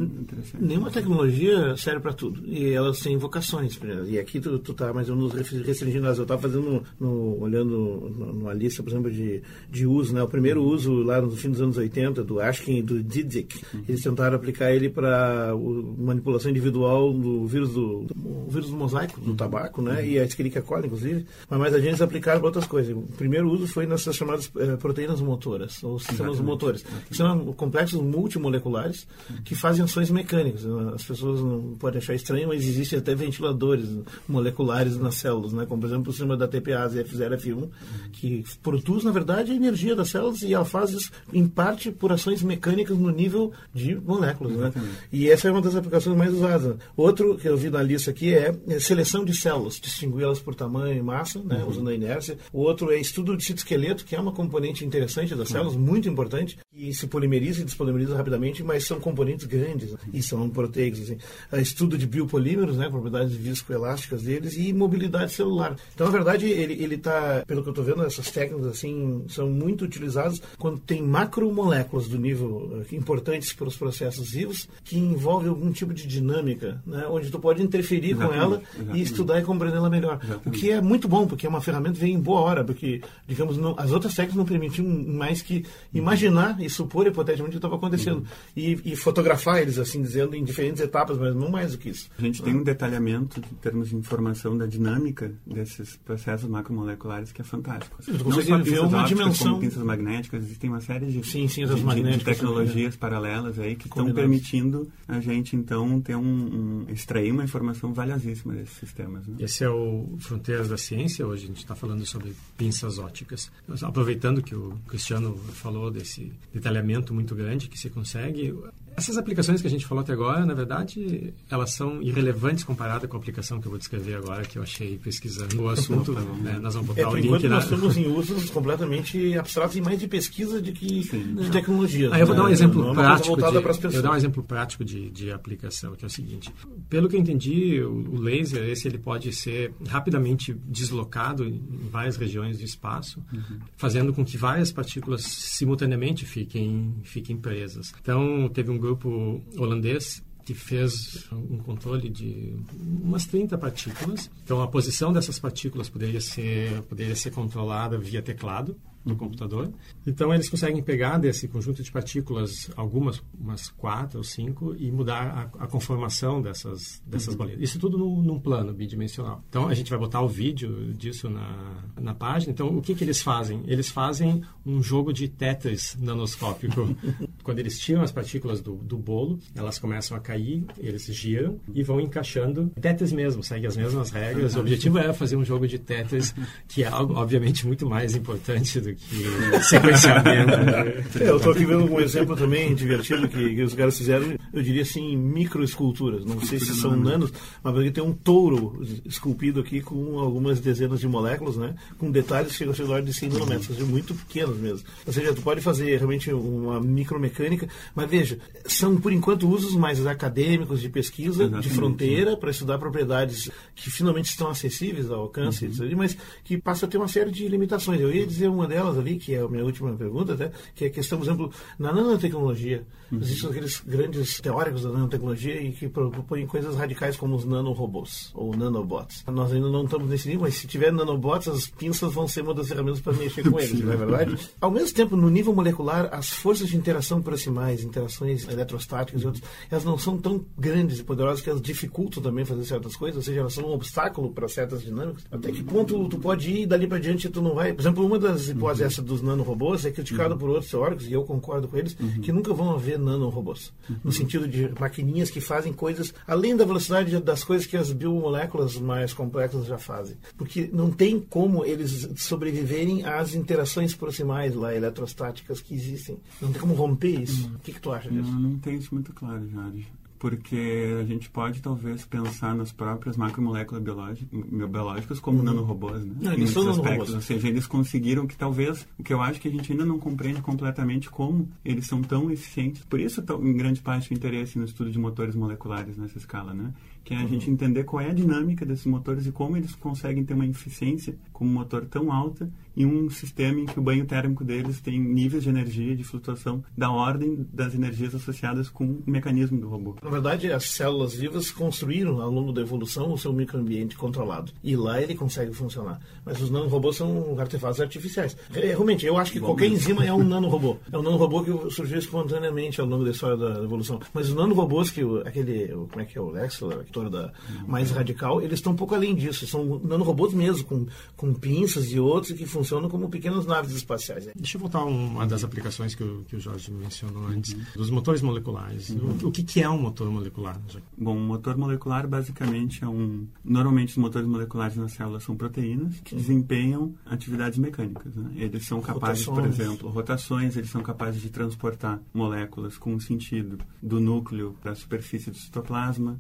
nenhuma 0.60 0.92
tecnologia 0.92 1.76
serve 1.78 2.00
para 2.00 2.14
tudo. 2.14 2.42
E 2.46 2.72
elas 2.72 3.00
têm 3.00 3.18
vocações. 3.18 3.80
E 4.08 4.20
aqui 4.20 4.40
tu, 4.40 4.60
tu 4.60 4.74
tá 4.74 4.94
mais 4.94 5.10
ou 5.10 5.16
menos 5.16 5.34
restringindo. 5.34 6.06
Eu 6.08 6.22
estava 6.22 6.42
fazendo 6.42 6.84
no, 7.02 7.42
olhando 7.42 8.14
numa 8.16 8.54
lista, 8.54 8.84
por 8.84 8.92
exemplo, 8.92 9.12
de, 9.12 9.42
de 9.70 9.88
uso, 9.88 10.14
né? 10.14 10.22
O 10.22 10.28
primeiro 10.28 10.64
uso 10.64 11.02
lá 11.02 11.20
no 11.20 11.32
fim 11.32 11.50
dos 11.50 11.60
anos 11.60 11.76
80 11.76 12.24
do 12.24 12.40
Ashkin 12.40 12.78
e 12.78 12.82
do 12.82 13.02
Didzik, 13.02 13.60
uhum. 13.74 13.84
eles 13.90 14.04
tentaram 14.04 14.36
aplicar 14.36 14.72
ele 14.72 14.88
para 14.88 15.52
manipulação 15.98 16.52
individual 16.52 17.12
do 17.12 17.46
vírus 17.48 17.74
do, 17.74 18.04
do, 18.04 18.46
vírus 18.50 18.70
do 18.70 18.76
mosaico, 18.76 19.20
do 19.20 19.34
tabaco, 19.34 19.82
né? 19.82 20.00
Uhum. 20.00 20.06
E 20.06 20.20
a 20.20 20.24
Escherichia 20.24 20.62
coli, 20.62 20.86
inclusive. 20.86 21.26
Mas 21.50 21.60
mais 21.60 21.74
adiante 21.74 21.92
eles 21.92 22.02
aplicaram 22.02 22.40
para 22.40 22.50
outras 22.50 22.68
coisas. 22.68 22.96
O 22.96 23.02
primeiro 23.18 23.50
uso 23.50 23.68
foi 23.68 23.88
nessas 23.88 24.16
chamadas 24.16 24.52
é, 24.58 24.76
proteínas 24.76 25.20
motoras, 25.22 25.84
ou 25.84 25.98
sistemas 25.98 26.20
Exatamente. 26.20 26.44
motores, 26.44 26.86
que 27.08 27.18
são 27.18 27.52
complexos 27.54 28.00
multimoleculares 28.00 29.08
que 29.44 29.56
fazem 29.56 29.84
ações 29.84 30.12
mecânicas. 30.12 30.66
As 30.94 31.04
pessoas 31.04 31.42
não 31.42 31.76
podem 31.80 31.98
achar 31.98 32.14
estranho, 32.14 32.50
mas 32.50 32.64
existem 32.64 33.00
até 33.00 33.16
ventiladores 33.16 33.90
moleculares 34.28 34.98
nas 34.98 35.16
células, 35.16 35.52
né? 35.54 35.66
Como, 35.66 35.82
por 35.82 35.88
exemplo, 35.88 36.10
o 36.10 36.12
sistema 36.12 36.38
da 36.38 36.48
TPase 36.48 36.91
F0, 36.96 37.38
F1, 37.38 37.70
que 38.12 38.44
produz, 38.62 39.04
na 39.04 39.12
verdade, 39.12 39.52
a 39.52 39.56
energia 39.56 39.96
das 39.96 40.10
células 40.10 40.42
e 40.42 40.54
ela 40.54 40.66
faz 40.66 40.92
isso, 40.92 41.12
em 41.34 41.48
parte, 41.48 41.92
por 41.92 42.12
ações 42.12 42.44
mecânicas 42.44 42.98
no 42.98 43.10
nível 43.10 43.52
de 43.74 43.96
moléculas. 43.96 44.54
Né? 44.54 44.72
E 45.12 45.30
essa 45.30 45.48
é 45.48 45.52
uma 45.52 45.62
das 45.62 45.76
aplicações 45.76 46.18
mais 46.18 46.34
usadas. 46.34 46.78
Outro 46.96 47.38
que 47.38 47.48
eu 47.48 47.58
vi 47.58 47.70
na 47.70 47.82
lista 47.82 48.12
aqui 48.12 48.34
é, 48.34 48.56
é 48.68 48.80
seleção 48.80 49.24
de 49.24 49.36
células, 49.36 49.80
distingui-las 49.80 50.40
por 50.40 50.56
tamanho 50.56 50.98
e 50.98 51.02
massa, 51.02 51.40
né, 51.40 51.64
uhum. 51.64 51.70
usando 51.70 51.90
a 51.90 51.94
inércia. 51.94 52.38
O 52.52 52.60
outro 52.60 52.92
é 52.92 53.00
estudo 53.00 53.36
de 53.36 53.44
citoesqueleto, 53.44 54.06
que 54.06 54.16
é 54.16 54.20
uma 54.20 54.32
componente 54.32 54.86
interessante 54.86 55.36
das 55.36 55.50
células, 55.50 55.76
uhum. 55.76 55.82
muito 55.82 56.10
importante, 56.10 56.58
e 56.74 56.94
se 56.94 57.08
polimeriza 57.08 57.62
e 57.62 57.66
despolimeriza 57.66 58.16
rapidamente, 58.16 58.64
mas 58.64 58.86
são 58.86 59.00
componentes 59.00 59.46
grandes 59.46 59.96
e 60.14 60.22
são 60.22 60.50
proteicos. 60.50 61.02
Assim. 61.02 61.18
Estudo 61.62 61.98
de 61.98 62.06
biopolímeros, 62.06 62.78
né, 62.78 62.90
propriedades 62.90 63.36
viscoelásticas 63.36 64.24
deles, 64.24 64.56
e 64.58 64.74
mobilidade 64.74 65.32
celular. 65.32 65.76
Então, 65.94 66.08
na 66.08 66.12
verdade, 66.12 66.48
ele 66.48 66.81
está, 66.86 67.44
pelo 67.46 67.62
que 67.62 67.70
eu 67.70 67.72
estou 67.72 67.86
vendo, 67.86 68.04
essas 68.04 68.30
técnicas 68.32 68.68
assim 68.68 69.24
são 69.28 69.50
muito 69.50 69.86
utilizadas 69.86 70.42
quando 70.58 70.80
tem 70.80 71.02
macromoléculas 71.02 72.08
do 72.08 72.18
nível 72.18 72.84
uh, 72.92 72.96
importantes 72.96 73.54
para 73.54 73.68
os 73.68 73.76
processos 73.76 74.32
vivos 74.32 74.68
que 74.84 74.98
envolve 74.98 75.50
algum 75.50 75.72
tipo 75.72 75.94
de 75.94 76.08
dinâmica, 76.08 76.82
né, 76.86 77.06
onde 77.10 77.30
tu 77.30 77.40
pode 77.40 77.62
interferir 77.62 78.12
exatamente, 78.12 78.38
com 78.38 78.42
ela 78.42 78.62
exatamente. 78.74 79.00
e 79.00 79.02
estudar 79.02 79.40
e 79.40 79.44
compreendê-la 79.44 79.90
melhor. 79.90 80.20
Exatamente. 80.24 80.48
O 80.48 80.52
que 80.52 80.72
é 80.72 80.82
muito 80.82 81.08
bom, 81.08 81.28
porque 81.28 81.46
é 81.46 81.50
uma 81.50 81.62
ferramenta 81.62 81.96
que 81.96 82.02
vem 82.02 82.14
em 82.14 82.20
boa 82.20 82.42
hora, 82.42 82.64
porque, 82.64 83.02
digamos, 83.28 83.58
não, 83.58 83.76
as 83.78 83.92
outras 83.92 84.14
técnicas 84.14 84.38
não 84.38 84.46
permitiam 84.46 84.88
mais 84.88 85.42
que 85.42 85.66
imaginar 85.94 86.60
e 86.62 86.70
supor 86.70 87.08
hipoteticamente 87.08 87.58
o 87.58 87.60
que 87.60 87.66
estava 87.66 87.76
acontecendo. 87.76 88.20
Uhum. 88.20 88.26
E, 88.56 88.80
e, 88.86 88.96
fotografar 88.96 89.62
eles, 89.62 89.78
assim 89.78 90.02
dizendo, 90.02 90.36
em 90.36 90.44
diferentes 90.44 90.82
etapas, 90.82 91.18
mas 91.18 91.36
não 91.36 91.50
mais 91.50 91.72
do 91.74 91.78
que 91.78 91.90
isso. 91.90 92.10
A 92.18 92.22
gente 92.22 92.42
tem 92.42 92.56
um 92.56 92.64
detalhamento 92.64 93.40
em 93.40 93.56
termos 93.56 93.90
de 93.90 93.96
informação 93.96 94.58
da 94.58 94.66
dinâmica 94.66 95.34
desses 95.46 95.98
processos 95.98 96.50
macromoleculares 96.72 97.32
que 97.32 97.42
é 97.42 97.44
fantástico. 97.44 97.96
Você 98.00 98.12
não 98.12 98.20
consegue 98.20 98.70
ver 98.70 98.80
uma 98.80 99.04
dimensão. 99.04 99.48
Como 99.50 99.62
pinças 99.62 99.84
magnéticas, 99.84 100.44
existem 100.44 100.70
uma 100.70 100.82
série 100.82 101.06
de, 101.08 101.26
sim, 101.26 101.48
sim, 101.48 101.66
de, 101.66 101.76
de, 101.76 102.18
de 102.18 102.24
tecnologias 102.24 102.96
paralelas 102.96 103.60
aí 103.60 103.76
que 103.76 103.88
estão 103.88 104.12
permitindo 104.14 104.92
a 105.08 105.20
gente, 105.20 105.56
então, 105.56 106.02
ter 106.02 106.16
um, 106.16 106.22
um, 106.22 106.86
extrair 106.90 107.32
uma 107.32 107.44
informação 107.44 107.94
valiosíssima 107.94 108.54
desses 108.54 108.78
sistemas. 108.78 109.28
Né? 109.28 109.36
Esse 109.40 109.64
é 109.64 109.70
o 109.70 110.16
Fronteiras 110.20 110.70
da 110.70 110.78
Ciência. 110.78 111.28
Hoje 111.28 111.44
a 111.44 111.48
gente 111.48 111.58
está 111.58 111.76
falando 111.76 112.06
sobre 112.06 112.34
pinças 112.58 112.98
óticas. 112.98 113.52
Aproveitando 113.82 114.42
que 114.42 114.56
o 114.56 114.78
Cristiano 114.88 115.36
falou 115.54 115.92
desse 115.92 116.32
detalhamento 116.54 117.14
muito 117.14 117.36
grande 117.36 117.68
que 117.68 117.78
se 117.78 117.90
consegue, 117.90 118.54
essas 118.96 119.18
aplicações 119.18 119.62
que 119.62 119.68
a 119.68 119.70
gente 119.70 119.86
falou 119.86 120.04
até 120.04 120.14
agora, 120.14 120.46
na 120.46 120.54
verdade, 120.54 121.34
elas 121.50 121.72
são 121.72 122.02
irrelevantes 122.02 122.64
comparada 122.64 123.08
com 123.08 123.18
a 123.18 123.20
aplicação 123.20 123.60
que 123.60 123.68
eu 123.68 123.72
vou 123.72 123.80
descrever 123.80 124.16
agora, 124.16 124.44
que 124.44 124.58
eu 124.58 124.64
achei 124.64 124.98
pesquisando 124.98 125.62
o 125.62 125.70
assunto. 125.70 126.14
né? 126.14 126.60
Nós 126.62 126.74
vamos 126.74 126.90
botar 126.90 127.02
é, 127.02 127.08
o 127.08 127.16
link 127.16 127.48
nós 127.48 127.64
estamos 127.64 127.98
em 127.98 128.08
usos 128.08 128.50
completamente 128.50 129.38
abstratos 129.38 129.76
e 129.76 129.82
mais 129.82 130.00
de 130.00 130.08
pesquisa 130.08 130.62
de 130.62 130.72
que 130.72 131.04
Sim. 131.04 131.36
de 131.36 131.50
tecnologia. 131.52 132.10
Ah, 132.12 132.20
eu 132.20 132.28
vou 132.28 132.36
dar 132.36 132.44
um 132.44 132.48
né? 132.48 132.52
exemplo 132.52 132.94
prático. 132.94 133.36
De, 133.36 133.44
eu 133.44 133.92
vou 133.92 134.02
dar 134.02 134.12
um 134.12 134.16
exemplo 134.16 134.44
prático 134.44 134.84
de, 134.84 135.10
de 135.10 135.32
aplicação, 135.32 135.96
que 135.96 136.04
é 136.04 136.08
o 136.08 136.10
seguinte. 136.10 136.52
Pelo 136.90 137.08
que 137.08 137.16
eu 137.16 137.20
entendi, 137.20 137.82
o, 137.82 138.16
o 138.16 138.20
laser, 138.20 138.70
esse 138.70 138.88
ele 138.88 138.98
pode 138.98 139.32
ser 139.34 139.74
rapidamente 139.88 140.54
deslocado 140.66 141.46
em 141.46 141.62
várias 141.92 142.18
regiões 142.18 142.58
do 142.58 142.64
espaço, 142.64 143.24
uhum. 143.34 143.60
fazendo 143.78 144.14
com 144.14 144.24
que 144.26 144.38
várias 144.38 144.72
partículas 144.72 145.22
simultaneamente 145.24 146.26
fiquem, 146.26 146.94
fiquem 147.04 147.38
presas. 147.38 147.94
Então, 148.02 148.50
teve 148.50 148.70
um 148.70 148.78
grupo 148.82 149.42
holandês 149.58 150.22
que 150.46 150.54
fez 150.54 151.30
um 151.32 151.60
controle 151.60 152.10
de 152.10 152.56
umas 152.76 153.26
30 153.26 153.58
partículas. 153.58 154.30
Então, 154.44 154.62
a 154.62 154.68
posição 154.68 155.14
dessas 155.14 155.40
partículas 155.40 155.88
poderia 155.88 156.20
ser, 156.20 156.82
poderia 156.84 157.16
ser 157.16 157.32
controlada 157.32 157.98
via 157.98 158.22
teclado 158.22 158.76
no 159.04 159.16
computador. 159.16 159.72
Então 160.06 160.34
eles 160.34 160.50
conseguem 160.50 160.82
pegar 160.82 161.18
desse 161.18 161.48
conjunto 161.48 161.82
de 161.84 161.92
partículas 161.92 162.70
algumas, 162.76 163.22
umas 163.40 163.70
quatro 163.70 164.20
ou 164.20 164.24
cinco 164.24 164.76
e 164.78 164.92
mudar 164.92 165.52
a, 165.60 165.64
a 165.64 165.68
conformação 165.68 166.42
dessas 166.42 167.02
dessas 167.06 167.30
uhum. 167.30 167.38
bolinhas. 167.38 167.62
Isso 167.62 167.80
tudo 167.80 167.98
no, 167.98 168.22
num 168.22 168.40
plano 168.40 168.74
bidimensional. 168.74 169.44
Então 169.50 169.68
a 169.68 169.74
gente 169.74 169.90
vai 169.90 170.00
botar 170.00 170.22
o 170.22 170.28
vídeo 170.28 170.94
disso 170.94 171.30
na, 171.30 171.84
na 172.00 172.14
página. 172.14 172.52
Então 172.52 172.68
o 172.76 172.82
que 172.82 172.96
que 172.96 173.04
eles 173.04 173.22
fazem? 173.22 173.64
Eles 173.66 173.90
fazem 173.90 174.44
um 174.66 174.82
jogo 174.82 175.12
de 175.12 175.28
Tetris 175.28 175.98
nanoscópico. 176.00 176.96
Quando 177.44 177.60
eles 177.60 177.80
tiram 177.80 178.02
as 178.02 178.12
partículas 178.12 178.62
do, 178.62 178.76
do 178.76 178.98
bolo, 178.98 179.40
elas 179.56 179.80
começam 179.80 180.16
a 180.16 180.20
cair, 180.20 180.64
eles 180.78 181.06
giram 181.06 181.60
e 181.74 181.84
vão 181.84 182.00
encaixando 182.00 182.72
Tetris 182.80 183.12
mesmo, 183.12 183.44
segue 183.44 183.66
as 183.66 183.76
mesmas 183.76 184.12
regras. 184.12 184.56
O 184.56 184.60
objetivo 184.60 185.00
é 185.00 185.12
fazer 185.12 185.36
um 185.36 185.44
jogo 185.44 185.68
de 185.68 185.80
Tetris 185.80 186.34
que 186.68 186.84
é 186.84 186.88
algo 186.88 187.16
obviamente 187.16 187.66
muito 187.66 187.88
mais 187.88 188.16
importante 188.16 188.80
do 188.80 188.91
que 188.96 189.64
sequenciamento. 189.64 190.58
Né? 190.58 191.04
É, 191.20 191.30
eu 191.30 191.38
estou 191.38 191.52
aqui 191.52 191.66
vendo 191.66 191.92
um 191.92 192.00
exemplo 192.00 192.36
também 192.36 192.74
divertido 192.74 193.28
que, 193.28 193.56
que, 193.56 193.64
os 193.64 193.74
caras 193.74 193.98
fizeram, 193.98 194.36
eu 194.54 194.62
diria 194.62 194.82
assim, 194.82 195.16
microesculturas. 195.16 196.26
Não 196.26 196.40
sei 196.42 196.60
se 196.60 196.74
são 196.76 196.96
nanos, 196.96 197.32
mas 197.64 197.78
aqui 197.78 197.92
tem 197.92 198.04
um 198.04 198.14
touro 198.14 198.82
esculpido 199.06 199.60
aqui 199.60 199.82
com 199.82 200.20
algumas 200.20 200.60
dezenas 200.60 201.00
de 201.00 201.08
moléculas, 201.08 201.58
né? 201.58 201.76
Com 201.98 202.12
detalhes 202.12 202.52
que 202.52 202.58
chegam 202.58 202.74
a 202.74 202.76
ser 202.76 203.02
de 203.04 203.14
100 203.14 203.30
nanômetros, 203.30 203.80
muito 203.80 204.14
pequenos 204.14 204.58
mesmo. 204.58 204.86
Ou 205.06 205.14
seja, 205.14 205.34
tu 205.34 205.42
pode 205.42 205.62
fazer 205.62 205.96
realmente 205.98 206.32
uma 206.32 206.80
micromecânica, 206.80 207.68
mas 207.96 208.10
veja, 208.10 208.40
são 208.66 208.98
por 208.98 209.12
enquanto 209.14 209.48
usos 209.48 209.76
mais 209.76 210.06
acadêmicos 210.06 210.82
de 210.82 210.90
pesquisa, 210.90 211.44
Exatamente, 211.44 211.70
de 211.70 211.76
fronteira, 211.76 212.38
para 212.38 212.52
estudar 212.52 212.78
propriedades 212.78 213.50
que 213.76 213.90
finalmente 213.90 214.26
estão 214.26 214.50
acessíveis 214.50 215.10
ao 215.10 215.22
alcance, 215.22 215.66
uhum. 215.66 215.96
mas 215.96 216.18
que 216.44 216.58
passa 216.58 216.86
a 216.86 216.90
ter 216.90 216.98
uma 216.98 217.08
série 217.08 217.32
de 217.32 217.48
limitações. 217.48 218.00
Eu 218.00 218.14
ia 218.14 218.26
dizer 218.26 218.48
uma 218.48 218.68
delas 218.68 218.81
delas 218.82 218.98
ali, 218.98 219.18
que 219.18 219.34
é 219.34 219.42
a 219.42 219.48
minha 219.48 219.64
última 219.64 219.94
pergunta 219.94 220.34
até, 220.34 220.52
que 220.76 220.86
é 220.86 220.88
a 220.88 220.92
questão, 220.92 221.20
por 221.20 221.26
exemplo, 221.26 221.52
na 221.78 221.94
nanotecnologia. 221.94 222.84
Uhum. 223.12 223.20
Existem 223.20 223.50
aqueles 223.50 223.82
grandes 223.86 224.40
teóricos 224.40 224.84
da 224.84 224.90
nanotecnologia 224.90 225.62
e 225.62 225.72
que 225.72 225.88
propõem 225.88 226.48
coisas 226.48 226.76
radicais 226.76 227.16
como 227.18 227.36
os 227.36 227.46
nanorobôs 227.46 228.32
ou 228.34 228.56
nanobots. 228.56 229.24
Nós 229.28 229.52
ainda 229.52 229.70
não 229.70 229.84
estamos 229.84 230.10
nesse 230.10 230.28
nível, 230.28 230.44
mas 230.44 230.56
se 230.56 230.68
tiver 230.68 230.92
nanobots, 230.92 231.48
as 231.48 231.68
pinças 231.68 232.14
vão 232.14 232.28
ser 232.28 232.42
uma 232.42 232.54
das 232.54 232.68
ferramentas 232.68 233.02
para 233.02 233.14
mexer 233.14 233.50
com 233.50 233.60
eles, 233.60 233.80
não 233.80 233.94
é 233.94 233.98
verdade? 233.98 234.50
Ao 234.60 234.72
mesmo 234.72 234.96
tempo, 234.96 235.16
no 235.16 235.30
nível 235.30 235.54
molecular, 235.54 236.10
as 236.12 236.30
forças 236.30 236.70
de 236.70 236.78
interação 236.78 237.22
proximais, 237.22 237.84
interações 237.84 238.48
eletrostáticas 238.48 239.22
e 239.22 239.26
outras, 239.26 239.44
elas 239.70 239.84
não 239.84 239.98
são 239.98 240.18
tão 240.18 240.44
grandes 240.58 241.00
e 241.00 241.04
poderosas 241.04 241.42
que 241.42 241.50
elas 241.50 241.62
dificultam 241.62 242.24
também 242.24 242.46
fazer 242.46 242.66
certas 242.66 242.96
coisas, 242.96 243.18
ou 243.18 243.24
seja, 243.24 243.42
elas 243.42 243.54
são 243.54 243.66
um 243.66 243.74
obstáculo 243.74 244.32
para 244.32 244.48
certas 244.48 244.82
dinâmicas. 244.82 245.24
Até 245.32 245.52
que 245.52 245.64
ponto 245.64 246.08
tu 246.08 246.18
pode 246.18 246.50
ir 246.50 246.62
e 246.62 246.66
dali 246.66 246.88
para 246.88 247.00
diante 247.00 247.30
tu 247.30 247.42
não 247.42 247.56
vai. 247.56 247.74
Por 247.74 247.82
exemplo, 247.82 248.06
uma 248.06 248.18
das 248.18 248.48
hipóteses 248.48 248.71
uhum. 248.80 248.86
essa 248.86 249.02
dos 249.02 249.22
nanorobôs 249.22 249.86
é 249.86 249.92
criticada 249.92 250.34
uhum. 250.34 250.40
por 250.40 250.50
outros 250.50 250.72
teóricos, 250.72 251.08
e 251.08 251.14
eu 251.14 251.24
concordo 251.24 251.68
com 251.68 251.78
eles, 251.78 251.96
uhum. 252.00 252.22
que 252.22 252.32
nunca 252.32 252.54
vão 252.54 252.72
haver 252.72 252.98
nanorobôs. 252.98 253.74
Uhum. 253.90 253.96
No 254.06 254.12
sentido 254.12 254.48
de 254.48 254.72
maquininhas 254.80 255.30
que 255.30 255.42
fazem 255.42 255.74
coisas 255.74 256.14
além 256.28 256.56
da 256.56 256.66
velocidade 256.66 257.20
das 257.20 257.44
coisas 257.44 257.68
que 257.68 257.78
as 257.78 257.92
biomoléculas 257.92 258.78
mais 258.78 259.14
complexas 259.14 259.66
já 259.66 259.78
fazem. 259.78 260.18
Porque 260.38 260.70
não 260.72 260.92
tem 260.92 261.20
como 261.20 261.66
eles 261.66 262.10
sobreviverem 262.16 263.06
às 263.06 263.36
interações 263.36 263.96
proximais 263.96 264.56
lá, 264.56 264.76
eletrostáticas 264.76 265.62
que 265.62 265.74
existem. 265.74 266.18
Não 266.42 266.52
tem 266.52 266.62
como 266.62 266.74
romper 266.74 267.22
isso. 267.22 267.48
Uhum. 267.48 267.56
O 267.56 267.60
que, 267.60 267.74
que 267.74 267.82
tu 267.82 267.92
acha 267.92 268.10
disso? 268.10 268.32
Não, 268.32 268.60
não 268.64 268.74
isso 268.74 268.94
muito 268.94 269.14
claro, 269.14 269.48
Jorge 269.50 269.88
porque 270.22 271.00
a 271.02 271.04
gente 271.04 271.32
pode 271.32 271.64
talvez 271.64 272.06
pensar 272.06 272.54
nas 272.54 272.72
próprias 272.72 273.18
macromoléculas 273.18 273.82
biológicas 273.82 275.20
como 275.20 275.40
uhum. 275.40 275.44
nanorobôs, 275.44 276.06
né? 276.06 276.14
Não, 276.22 276.34
eles 276.34 276.52
são 276.52 276.70
aspectos, 276.70 277.16
ou 277.16 277.22
seja, 277.22 277.48
eles 277.48 277.66
conseguiram 277.66 278.28
que 278.28 278.38
talvez 278.38 278.88
o 279.00 279.04
que 279.04 279.12
eu 279.12 279.20
acho 279.20 279.42
que 279.42 279.48
a 279.48 279.52
gente 279.52 279.72
ainda 279.72 279.84
não 279.84 279.98
compreende 279.98 280.40
completamente 280.40 281.10
como 281.10 281.50
eles 281.66 281.88
são 281.88 282.04
tão 282.04 282.30
eficientes. 282.30 282.86
Por 282.86 283.00
isso, 283.00 283.24
em 283.42 283.58
grande 283.58 283.82
parte, 283.82 284.12
o 284.12 284.14
interesse 284.14 284.60
no 284.60 284.66
estudo 284.66 284.92
de 284.92 285.00
motores 285.00 285.34
moleculares 285.34 285.98
nessa 285.98 286.20
escala, 286.20 286.54
né? 286.54 286.72
Que 287.04 287.14
é 287.14 287.18
a 287.18 287.26
gente 287.28 287.50
entender 287.50 287.84
qual 287.84 288.02
é 288.02 288.10
a 288.10 288.14
dinâmica 288.14 288.66
desses 288.66 288.86
motores 288.86 289.26
e 289.26 289.32
como 289.32 289.58
eles 289.58 289.76
conseguem 289.76 290.24
ter 290.24 290.34
uma 290.34 290.46
eficiência 290.46 291.16
com 291.32 291.46
um 291.46 291.54
motor 291.54 291.86
tão 291.86 292.12
alta 292.12 292.50
em 292.76 292.86
um 292.86 293.10
sistema 293.10 293.60
em 293.60 293.66
que 293.66 293.78
o 293.80 293.82
banho 293.82 294.06
térmico 294.06 294.44
deles 294.44 294.80
tem 294.80 295.00
níveis 295.00 295.44
de 295.44 295.50
energia 295.50 295.96
de 295.96 296.04
flutuação 296.04 296.64
da 296.78 296.90
ordem 296.90 297.46
das 297.52 297.74
energias 297.74 298.16
associadas 298.16 298.70
com 298.70 298.86
o 298.86 299.04
mecanismo 299.06 299.60
do 299.60 299.68
robô. 299.68 299.96
Na 300.02 300.10
verdade, 300.10 300.52
as 300.52 300.66
células 300.66 301.14
vivas 301.14 301.52
construíram 301.52 302.22
ao 302.22 302.32
longo 302.32 302.54
da 302.54 302.62
evolução 302.62 303.12
o 303.12 303.18
seu 303.18 303.34
microambiente 303.34 303.98
controlado 303.98 304.52
e 304.64 304.76
lá 304.76 305.02
ele 305.02 305.16
consegue 305.16 305.54
funcionar. 305.54 306.00
Mas 306.24 306.40
os 306.42 306.50
nanorobôs 306.50 306.96
são 306.96 307.38
artefatos 307.40 307.82
artificiais. 307.82 308.38
É, 308.54 308.68
realmente, 308.68 309.06
eu 309.06 309.18
acho 309.18 309.34
que 309.34 309.40
Bom 309.40 309.48
qualquer 309.48 309.70
mesmo. 309.70 309.78
enzima 309.78 310.06
é 310.06 310.14
um 310.14 310.24
nanorobô. 310.24 310.78
É 310.92 310.98
um 310.98 311.02
nanorobô 311.02 311.44
que 311.44 311.72
surgiu 311.72 311.98
espontaneamente 311.98 312.80
ao 312.80 312.88
longo 312.88 313.04
da 313.04 313.12
história 313.12 313.36
da 313.36 313.64
evolução. 313.64 314.00
Mas 314.14 314.30
os 314.30 314.36
nanorobôs 314.36 314.90
que 314.90 315.02
aquele, 315.26 315.68
como 315.90 316.02
é 316.02 316.06
que 316.06 316.18
é 316.18 316.22
o 316.22 316.30
Lexler, 316.30 316.86
da 317.10 317.32
mais 317.68 317.92
radical, 317.92 318.42
eles 318.42 318.60
estão 318.60 318.74
um 318.74 318.76
pouco 318.76 318.96
além 318.96 319.16
disso. 319.16 319.48
São 319.48 319.80
nanorobôs 319.80 320.34
mesmo, 320.34 320.66
com, 320.66 320.86
com 321.16 321.34
pinças 321.34 321.92
e 321.92 322.00
outros 322.00 322.34
que 322.34 322.46
funcionam 322.46 322.90
como 322.90 323.10
pequenas 323.10 323.46
naves 323.46 323.74
espaciais. 323.74 324.28
Deixa 324.36 324.58
eu 324.58 324.62
voltar 324.62 324.80
a 324.80 324.86
uma 324.86 325.26
das 325.26 325.44
aplicações 325.44 325.96
que 325.96 326.04
o, 326.04 326.24
que 326.28 326.36
o 326.36 326.40
Jorge 326.40 326.72
mencionou 326.72 327.28
antes, 327.28 327.54
uhum. 327.54 327.62
dos 327.76 327.90
motores 327.90 328.22
moleculares. 328.22 328.90
Uhum. 328.90 329.18
O, 329.24 329.28
o 329.28 329.32
que, 329.32 329.44
que, 329.44 329.62
é 329.62 329.70
um 329.70 329.80
motor 329.80 330.10
molecular? 330.10 330.60
Bom, 330.98 331.16
um 331.16 331.26
motor 331.26 331.58
molecular 331.58 332.08
basicamente 332.08 332.84
é 332.84 332.88
um... 332.88 333.28
Normalmente 333.44 333.90
os 333.90 333.98
motores 333.98 334.28
moleculares 334.28 334.76
na 334.76 334.90
célula 334.90 335.20
são 335.20 335.36
proteínas 335.36 336.00
que 336.02 336.14
uhum. 336.14 336.22
desempenham 336.22 336.96
atividades 337.06 337.58
mecânicas. 337.58 338.16
Né? 338.16 338.32
Eles 338.36 338.66
são 338.66 338.82
capazes, 338.82 339.26
rotações. 339.26 339.56
por 339.56 339.64
exemplo, 339.64 339.90
rotações, 339.90 340.58
eles 340.58 340.70
são 340.70 340.82
capazes 340.82 341.22
de 341.22 341.30
transportar 341.30 342.00
moléculas 342.14 342.78
com 342.78 342.96
o 342.96 343.02
sentido 343.02 343.58
do 343.82 344.00
núcleo 344.00 344.56
para 344.62 344.72
a 344.72 344.76
superfície 344.76 345.32
do 345.32 345.38
citoplasma, 345.38 346.20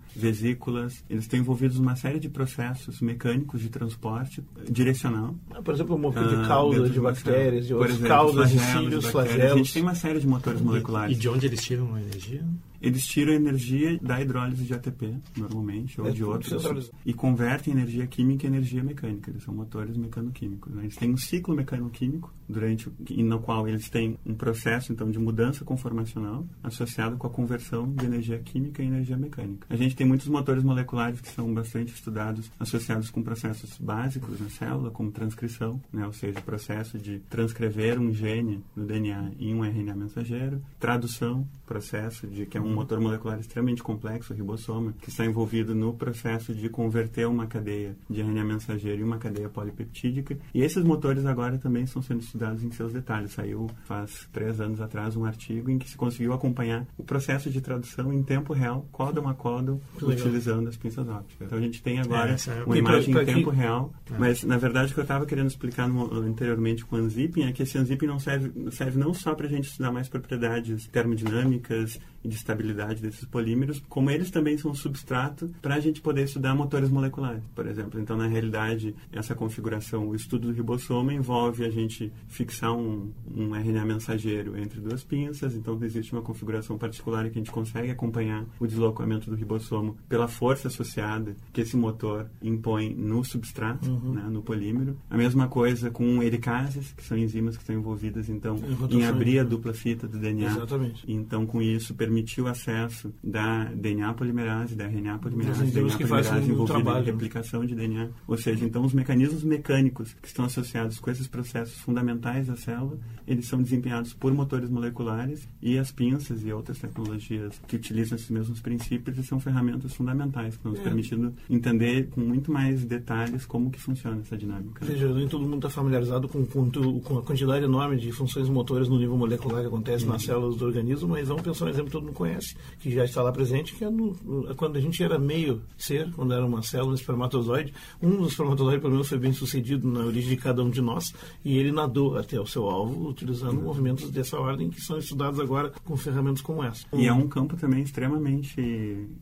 eles 1.10 1.24
estão 1.24 1.40
envolvidos 1.40 1.80
numa 1.80 1.96
série 1.96 2.20
de 2.20 2.30
processos 2.30 3.02
mecânicos 3.02 3.62
de 3.62 3.70
transporte 3.70 4.44
direcional. 4.70 5.36
Ah, 5.52 5.62
por 5.62 5.74
exemplo, 5.74 5.96
o 5.96 6.00
movimento 6.00 6.30
de 6.30 6.44
ah, 6.44 6.48
caudas 6.48 6.94
de 6.94 7.00
bactérias, 7.00 7.68
de 7.68 7.74
outras 7.74 7.98
caudas 7.98 8.50
de 8.52 8.60
cílios, 8.60 9.06
flagelos. 9.08 9.52
A 9.52 9.58
gente 9.58 9.74
tem 9.74 9.82
uma 9.82 9.96
série 9.96 10.20
de 10.20 10.28
motores 10.28 10.62
moleculares. 10.62 11.18
E 11.18 11.20
de 11.20 11.28
onde 11.28 11.48
eles 11.48 11.62
tiram 11.62 11.96
a 11.96 12.02
energia? 12.02 12.46
Eles 12.82 13.06
tiram 13.06 13.34
energia 13.34 13.98
da 14.02 14.20
hidrólise 14.20 14.64
de 14.64 14.74
ATP, 14.74 15.16
normalmente, 15.38 16.02
ou 16.02 16.08
é, 16.08 16.12
de 16.12 16.24
outros, 16.24 16.92
e 17.06 17.14
convertem 17.14 17.74
energia 17.74 18.08
química 18.08 18.48
em 18.48 18.50
energia 18.50 18.84
mecânica. 18.84 19.30
Eles 19.30 19.44
são 19.44 19.54
motores 19.54 19.96
mecanoquímicos. 19.96 20.74
Né? 20.74 20.84
Eles 20.84 20.96
têm 20.96 21.12
um 21.12 21.18
ciclo 21.18 21.56
mecanoquímico, 21.56 22.34
durante 22.52 22.92
no 23.24 23.40
qual 23.40 23.68
eles 23.68 23.90
têm 23.90 24.18
um 24.26 24.34
processo 24.34 24.92
então 24.92 25.10
de 25.10 25.18
mudança 25.18 25.64
conformacional 25.64 26.46
associado 26.64 27.18
com 27.18 27.28
a 27.28 27.30
conversão 27.30 27.90
de 27.92 28.06
energia 28.06 28.38
química 28.40 28.84
em 28.84 28.88
energia 28.88 29.18
mecânica. 29.18 29.68
A 29.70 29.76
gente 29.76 29.96
tem 29.96 30.06
muitos 30.06 30.28
motores 30.28 30.64
moleculares 30.64 31.22
que 31.22 31.30
são 31.30 31.54
bastante 31.54 31.94
estudados, 31.94 32.52
associados 32.60 33.10
com 33.10 33.24
processos 33.24 33.78
básicos 33.78 34.40
na 34.40 34.50
célula, 34.50 34.92
como 34.92 35.12
transcrição, 35.12 35.82
né? 35.94 36.06
ou 36.06 36.14
seja, 36.14 36.40
o 36.40 36.44
processo 36.44 36.98
de 36.98 37.20
transcrever 37.30 38.00
um 38.00 38.14
gene 38.14 38.64
no 38.76 38.86
DNA 38.86 39.32
em 39.40 39.56
um 39.56 39.64
RNA 39.64 39.96
mensageiro, 39.96 40.62
tradução, 40.80 41.48
processo 41.66 42.28
de 42.28 42.46
que 42.46 42.58
é 42.58 42.62
um 42.62 42.71
um 42.72 42.76
motor 42.76 43.00
molecular 43.00 43.40
extremamente 43.40 43.84
complexo, 43.84 44.34
o 44.34 44.36
ribossoma, 44.36 44.94
que 45.02 45.10
está 45.10 45.26
envolvido 45.26 45.76
no 45.76 45.94
processo 45.94 46.54
de 46.54 46.70
converter 46.70 47.28
uma 47.28 47.46
cadeia 47.46 47.96
de 48.10 48.22
RNA 48.22 48.44
mensageiro 48.44 49.02
em 49.02 49.04
uma 49.04 49.18
cadeia 49.18 49.50
polipeptídica. 49.50 50.38
E 50.54 50.62
esses 50.62 50.84
motores 50.84 51.26
agora 51.26 51.58
também 51.58 51.84
estão 51.84 52.02
sendo 52.02 52.22
estudados 52.22 52.64
em 52.64 52.72
seus 52.72 52.94
detalhes. 52.94 53.34
Saiu 53.34 53.70
faz 53.86 54.28
três 54.32 54.60
anos 54.60 54.82
atrás 54.82 55.16
um 55.16 55.26
artigo 55.26 55.70
em 55.70 55.78
que 55.78 55.90
se 55.90 55.98
conseguiu 55.98 56.34
acompanhar 56.34 56.86
o 56.98 57.04
processo 57.04 57.50
de 57.50 57.62
tradução 57.62 58.14
em 58.14 58.24
tempo 58.24 58.54
real, 58.54 58.86
códon 58.92 59.28
a 59.28 59.34
códon, 59.34 59.80
utilizando 60.02 60.70
as 60.70 60.78
pinças 60.78 61.08
ópticas. 61.08 61.48
Então 61.48 61.58
a 61.58 61.62
gente 61.62 61.82
tem 61.82 62.00
agora 62.00 62.36
é, 62.36 62.64
uma 62.64 62.78
imagem 62.78 63.14
pra, 63.14 63.24
pra 63.24 63.32
em 63.32 63.36
tempo 63.36 63.52
que... 63.52 63.58
real, 63.58 63.94
é. 64.10 64.18
mas 64.18 64.44
na 64.44 64.58
verdade 64.58 64.92
o 64.92 64.94
que 64.94 65.00
eu 65.00 65.04
estava 65.04 65.26
querendo 65.26 65.48
explicar 65.48 65.88
no, 65.88 66.14
anteriormente 66.20 66.86
com 66.86 66.96
o 66.96 67.00
Anzipping 67.00 67.44
é 67.44 67.52
que 67.52 67.64
esse 67.64 67.78
Anzipping 67.78 68.08
não 68.08 68.20
serve, 68.20 68.72
serve 68.72 68.98
não 68.98 69.14
só 69.14 69.36
para 69.36 69.48
a 69.48 69.50
gente 69.50 69.66
estudar 69.66 69.92
mais 69.92 70.08
propriedades 70.08 70.88
termodinâmicas 70.88 72.00
e 72.24 72.28
de 72.28 72.36
estabilidade 72.36 73.02
desses 73.02 73.26
polímeros, 73.26 73.82
como 73.90 74.10
eles 74.10 74.30
também 74.30 74.58
são 74.58 74.74
substrato 74.74 75.50
para 75.62 75.76
a 75.76 75.80
gente 75.80 76.02
poder 76.02 76.24
estudar 76.24 76.56
motores 76.56 76.90
moleculares, 76.90 77.44
por 77.56 77.68
exemplo. 77.68 78.00
Então, 78.00 78.18
na 78.18 78.28
realidade, 78.28 78.96
essa 79.12 79.36
configuração, 79.36 80.08
o 80.08 80.16
estudo 80.16 80.48
do 80.48 80.54
ribossoma 80.54 81.14
envolve 81.14 81.64
a 81.64 81.70
gente 81.70 82.12
fixar 82.28 82.74
um, 82.74 83.12
um 83.36 83.56
RNA 83.56 83.86
mensageiro 83.86 84.58
entre 84.58 84.80
duas 84.80 85.04
pinças, 85.04 85.56
então 85.56 85.78
existe 85.84 86.14
uma 86.14 86.22
configuração 86.22 86.78
particular 86.78 87.26
em 87.26 87.30
que 87.30 87.38
a 87.38 87.42
gente 87.42 87.52
consegue 87.52 87.90
acompanhar 87.90 88.46
o 88.60 88.68
deslocamento 88.68 89.30
do 89.30 89.36
ribossomo 89.36 89.98
pela 90.08 90.28
força 90.28 90.68
associada 90.68 91.36
que 91.52 91.62
esse 91.62 91.76
motor 91.76 92.28
impõe 92.42 92.94
no 92.94 93.24
substrato, 93.24 93.90
uhum. 93.90 94.14
né, 94.14 94.24
no 94.30 94.42
polímero. 94.42 94.98
A 95.10 95.18
mesma 95.18 95.48
coisa 95.48 95.90
com 95.90 96.22
helicases, 96.22 96.94
que 96.94 97.04
são 97.04 97.18
enzimas 97.18 97.56
que 97.56 97.64
estão 97.64 97.76
envolvidas, 97.76 98.30
então, 98.30 98.58
em 98.90 99.06
abrir 99.06 99.40
a 99.40 99.44
dupla 99.44 99.74
fita 99.74 100.08
do 100.08 100.18
DNA. 100.18 100.52
Exatamente. 100.52 101.04
Então, 101.08 101.46
com 101.46 101.62
isso, 101.62 101.94
permitiu 102.12 102.48
acesso 102.48 103.14
da 103.24 103.64
DNA 103.74 104.14
polimerase, 104.14 104.76
da 104.76 104.86
RNA 104.86 105.18
polimerase, 105.20 105.60
da 105.60 105.82
DNA 105.82 105.98
polimerase 105.98 106.52
envolvida 106.52 107.00
em 107.00 107.04
replicação 107.04 107.66
de 107.66 107.74
DNA. 107.74 108.10
Ou 108.28 108.38
seja, 108.38 108.66
então 108.66 108.84
os 108.84 108.94
mecanismos 108.94 109.44
mecânicos 109.44 110.14
que 110.22 110.28
estão 110.28 110.44
associados 110.44 111.00
com 111.00 111.10
esses 111.10 111.28
processos 111.28 111.80
fundamentais 111.80 112.48
da 112.48 112.58
célula, 112.58 113.00
eles 113.26 113.48
são 113.48 113.62
desempenhados 113.62 114.14
por 114.14 114.34
motores 114.34 114.70
moleculares 114.70 115.48
e 115.62 115.78
as 115.78 115.90
pinças 115.90 116.44
e 116.44 116.52
outras 116.52 116.80
tecnologias 116.80 117.62
que 117.66 117.78
utilizam 117.78 118.18
esses 118.18 118.30
mesmos 118.30 118.60
princípios 118.60 119.26
são 119.26 119.40
ferramentas 119.40 119.94
fundamentais 119.94 120.58
que 120.58 120.68
nos 120.68 120.80
é. 120.80 120.84
permitindo 120.84 121.34
entender 121.50 122.10
com 122.10 122.20
muito 122.20 122.52
mais 122.52 122.84
detalhes 122.84 123.46
como 123.46 123.72
que 123.72 123.80
funciona 123.80 124.20
essa 124.20 124.36
dinâmica. 124.36 124.84
Ou 124.84 124.92
seja, 124.92 125.14
nem 125.14 125.28
todo 125.28 125.44
mundo 125.44 125.56
está 125.56 125.70
familiarizado 125.70 126.28
com, 126.28 126.46
com, 126.46 126.70
com, 127.00 127.20
a 127.20 127.22
quantidade 127.22 127.64
enorme 127.64 127.98
de 127.98 128.12
funções 128.12 128.50
motoras 128.50 128.90
no 128.90 128.98
nível 128.98 129.16
molecular 129.16 129.62
que 129.62 129.68
acontece 129.68 130.06
nas 130.06 130.24
células 130.24 130.58
do 130.58 130.66
organismo, 130.66 131.08
mas 131.08 131.28
vamos 131.28 131.44
pensar, 131.44 131.66
por 131.66 131.70
exemplo, 131.70 132.01
todo 132.02 132.06
mundo 132.06 132.14
conhece, 132.14 132.56
que 132.80 132.92
já 132.92 133.06
está 133.06 133.22
lá 133.22 133.32
presente, 133.32 133.74
que 133.76 133.86
é 133.86 133.90
no, 133.90 134.16
quando 134.56 134.78
a 134.78 134.82
gente 134.82 135.02
era 135.04 135.18
meio 135.20 135.62
ser, 135.78 136.12
quando 136.14 136.34
era 136.34 136.46
uma 136.46 136.64
célula, 136.64 136.92
um 136.92 136.96
espermatozoide, 136.96 137.74
um 138.02 138.18
dos 138.18 138.32
espermatozoides, 138.32 138.82
pelo 138.82 138.94
menos, 138.94 139.08
foi 139.08 139.20
bem 139.20 139.32
sucedido 139.32 139.88
na 139.88 140.02
origem 140.06 140.32
de 140.32 140.38
cada 140.38 140.64
um 140.64 140.70
de 140.70 140.82
nós, 140.82 141.14
e 141.46 141.58
ele 141.58 141.72
nadou 141.72 142.18
até 142.18 142.40
o 142.40 142.46
seu 142.46 142.68
alvo 142.68 143.10
utilizando 143.10 143.58
uhum. 143.58 143.66
movimentos 143.66 144.10
dessa 144.10 144.38
ordem 144.40 144.70
que 144.70 144.82
são 144.82 144.98
estudados 144.98 145.40
agora 145.40 145.72
com 145.86 145.96
ferramentas 145.96 146.42
como 146.42 146.64
essa. 146.64 146.86
E 146.94 147.08
é 147.08 147.14
um 147.14 147.28
campo 147.28 147.56
também 147.56 147.82
extremamente 147.82 148.56